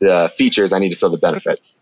the 0.00 0.32
features. 0.34 0.72
I 0.72 0.78
need 0.78 0.90
to 0.90 0.94
sell 0.94 1.10
the 1.10 1.18
benefits. 1.18 1.80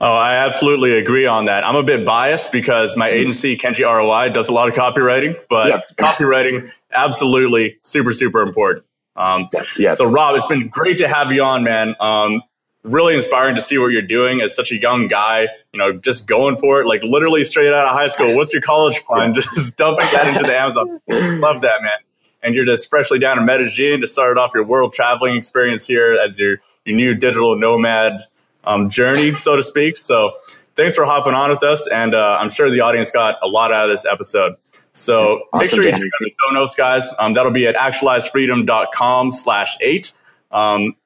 Oh, 0.00 0.12
I 0.12 0.34
absolutely 0.34 0.98
agree 0.98 1.26
on 1.26 1.46
that. 1.46 1.64
I'm 1.64 1.76
a 1.76 1.82
bit 1.82 2.04
biased 2.04 2.52
because 2.52 2.96
my 2.96 3.08
agency, 3.08 3.56
Kenji 3.56 3.80
ROI, 3.80 4.30
does 4.30 4.48
a 4.48 4.52
lot 4.52 4.68
of 4.68 4.74
copywriting, 4.74 5.38
but 5.48 5.68
yeah. 5.68 5.80
copywriting 5.96 6.70
absolutely 6.92 7.78
super, 7.82 8.12
super 8.12 8.42
important. 8.42 8.84
Um, 9.16 9.48
yeah. 9.78 9.92
So, 9.92 10.04
Rob, 10.06 10.36
it's 10.36 10.46
been 10.46 10.68
great 10.68 10.98
to 10.98 11.08
have 11.08 11.32
you 11.32 11.42
on, 11.42 11.64
man. 11.64 11.94
Um, 12.00 12.42
really 12.82 13.14
inspiring 13.14 13.54
to 13.54 13.62
see 13.62 13.78
what 13.78 13.88
you're 13.88 14.02
doing 14.02 14.40
as 14.40 14.54
such 14.54 14.72
a 14.72 14.80
young 14.80 15.06
guy, 15.06 15.42
you 15.72 15.78
know, 15.78 15.92
just 15.92 16.26
going 16.26 16.56
for 16.56 16.80
it, 16.80 16.86
like 16.86 17.02
literally 17.02 17.44
straight 17.44 17.72
out 17.72 17.86
of 17.86 17.92
high 17.92 18.08
school. 18.08 18.34
What's 18.36 18.52
your 18.52 18.62
college 18.62 18.98
fund? 18.98 19.34
Just 19.54 19.76
dumping 19.76 20.06
that 20.12 20.26
into 20.26 20.42
the 20.42 20.56
Amazon. 20.56 21.00
Love 21.08 21.60
that, 21.62 21.82
man. 21.82 21.98
And 22.42 22.54
you're 22.54 22.64
just 22.64 22.90
freshly 22.90 23.18
down 23.18 23.38
in 23.38 23.44
Medellin 23.44 24.00
to 24.00 24.06
start 24.06 24.36
off 24.38 24.52
your 24.54 24.64
world 24.64 24.92
traveling 24.92 25.36
experience 25.36 25.86
here 25.86 26.18
as 26.22 26.38
your, 26.38 26.60
your 26.84 26.96
new 26.96 27.14
digital 27.14 27.56
nomad 27.56 28.24
um, 28.64 28.90
journey, 28.90 29.34
so 29.36 29.56
to 29.56 29.62
speak. 29.62 29.96
So 29.96 30.32
thanks 30.76 30.94
for 30.94 31.04
hopping 31.04 31.34
on 31.34 31.50
with 31.50 31.62
us. 31.62 31.86
And 31.88 32.14
uh, 32.14 32.38
I'm 32.40 32.50
sure 32.50 32.70
the 32.70 32.80
audience 32.80 33.10
got 33.10 33.36
a 33.42 33.46
lot 33.46 33.72
out 33.72 33.84
of 33.84 33.90
this 33.90 34.04
episode. 34.04 34.56
So 34.92 35.42
awesome, 35.52 35.58
make 35.60 35.70
sure 35.70 35.84
you 35.84 35.90
check 35.92 36.02
out 36.02 36.10
the 36.20 36.34
show 36.40 36.54
notes, 36.54 36.74
guys. 36.74 37.12
Um, 37.18 37.32
that'll 37.34 37.52
be 37.52 37.66
at 37.66 37.76
actualizefreedom.com 37.76 39.30
slash 39.30 39.76
eight. 39.80 40.12
Um, 40.50 40.96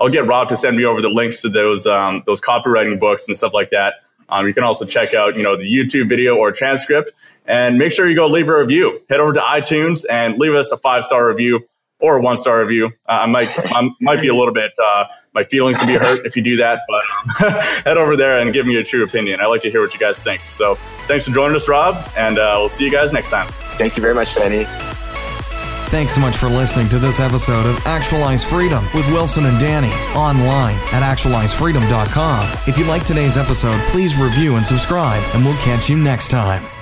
I'll 0.00 0.08
get 0.08 0.26
Rob 0.26 0.48
to 0.48 0.56
send 0.56 0.76
me 0.76 0.84
over 0.84 1.00
the 1.00 1.08
links 1.08 1.42
to 1.42 1.48
those 1.48 1.86
um, 1.86 2.22
those 2.26 2.40
copywriting 2.40 2.98
books 3.00 3.28
and 3.28 3.36
stuff 3.36 3.54
like 3.54 3.70
that. 3.70 3.94
Um, 4.28 4.46
you 4.46 4.54
can 4.54 4.64
also 4.64 4.84
check 4.84 5.14
out, 5.14 5.36
you 5.36 5.42
know, 5.42 5.56
the 5.56 5.64
YouTube 5.64 6.08
video 6.08 6.36
or 6.36 6.52
transcript, 6.52 7.12
and 7.46 7.78
make 7.78 7.92
sure 7.92 8.08
you 8.08 8.16
go 8.16 8.26
leave 8.26 8.48
a 8.48 8.58
review. 8.58 9.00
Head 9.08 9.20
over 9.20 9.32
to 9.32 9.40
iTunes 9.40 10.04
and 10.10 10.38
leave 10.38 10.54
us 10.54 10.72
a 10.72 10.76
five 10.76 11.04
star 11.04 11.28
review 11.28 11.66
or 12.00 12.18
a 12.18 12.20
one 12.20 12.36
star 12.36 12.60
review. 12.60 12.86
Uh, 13.08 13.20
I 13.22 13.26
might 13.26 13.48
I 13.58 13.88
might 14.00 14.20
be 14.20 14.28
a 14.28 14.34
little 14.34 14.54
bit 14.54 14.72
uh, 14.82 15.06
my 15.32 15.42
feelings 15.42 15.78
to 15.80 15.86
be 15.86 15.94
hurt 15.94 16.26
if 16.26 16.36
you 16.36 16.42
do 16.42 16.56
that, 16.56 16.80
but 16.88 17.62
head 17.84 17.96
over 17.96 18.16
there 18.16 18.40
and 18.40 18.52
give 18.52 18.66
me 18.66 18.72
your 18.72 18.82
true 18.82 19.04
opinion. 19.04 19.40
I 19.40 19.46
like 19.46 19.62
to 19.62 19.70
hear 19.70 19.80
what 19.80 19.94
you 19.94 20.00
guys 20.00 20.22
think. 20.22 20.40
So 20.42 20.74
thanks 21.06 21.26
for 21.26 21.34
joining 21.34 21.56
us, 21.56 21.68
Rob, 21.68 21.96
and 22.16 22.38
uh, 22.38 22.56
we'll 22.58 22.68
see 22.68 22.84
you 22.84 22.90
guys 22.90 23.12
next 23.12 23.30
time. 23.30 23.46
Thank 23.78 23.96
you 23.96 24.02
very 24.02 24.14
much, 24.14 24.34
Danny. 24.34 24.66
Thanks 25.88 26.14
so 26.14 26.20
much 26.20 26.36
for 26.36 26.48
listening 26.48 26.88
to 26.90 26.98
this 26.98 27.20
episode 27.20 27.64
of 27.64 27.78
Actualize 27.86 28.42
Freedom 28.42 28.84
with 28.92 29.06
Wilson 29.12 29.46
and 29.46 29.58
Danny 29.58 29.92
online 30.16 30.74
at 30.92 31.02
actualizefreedom.com. 31.02 32.48
If 32.66 32.76
you 32.76 32.84
like 32.86 33.04
today's 33.04 33.36
episode, 33.36 33.80
please 33.90 34.16
review 34.16 34.56
and 34.56 34.66
subscribe, 34.66 35.22
and 35.34 35.44
we'll 35.44 35.56
catch 35.58 35.88
you 35.88 35.96
next 35.96 36.28
time. 36.28 36.75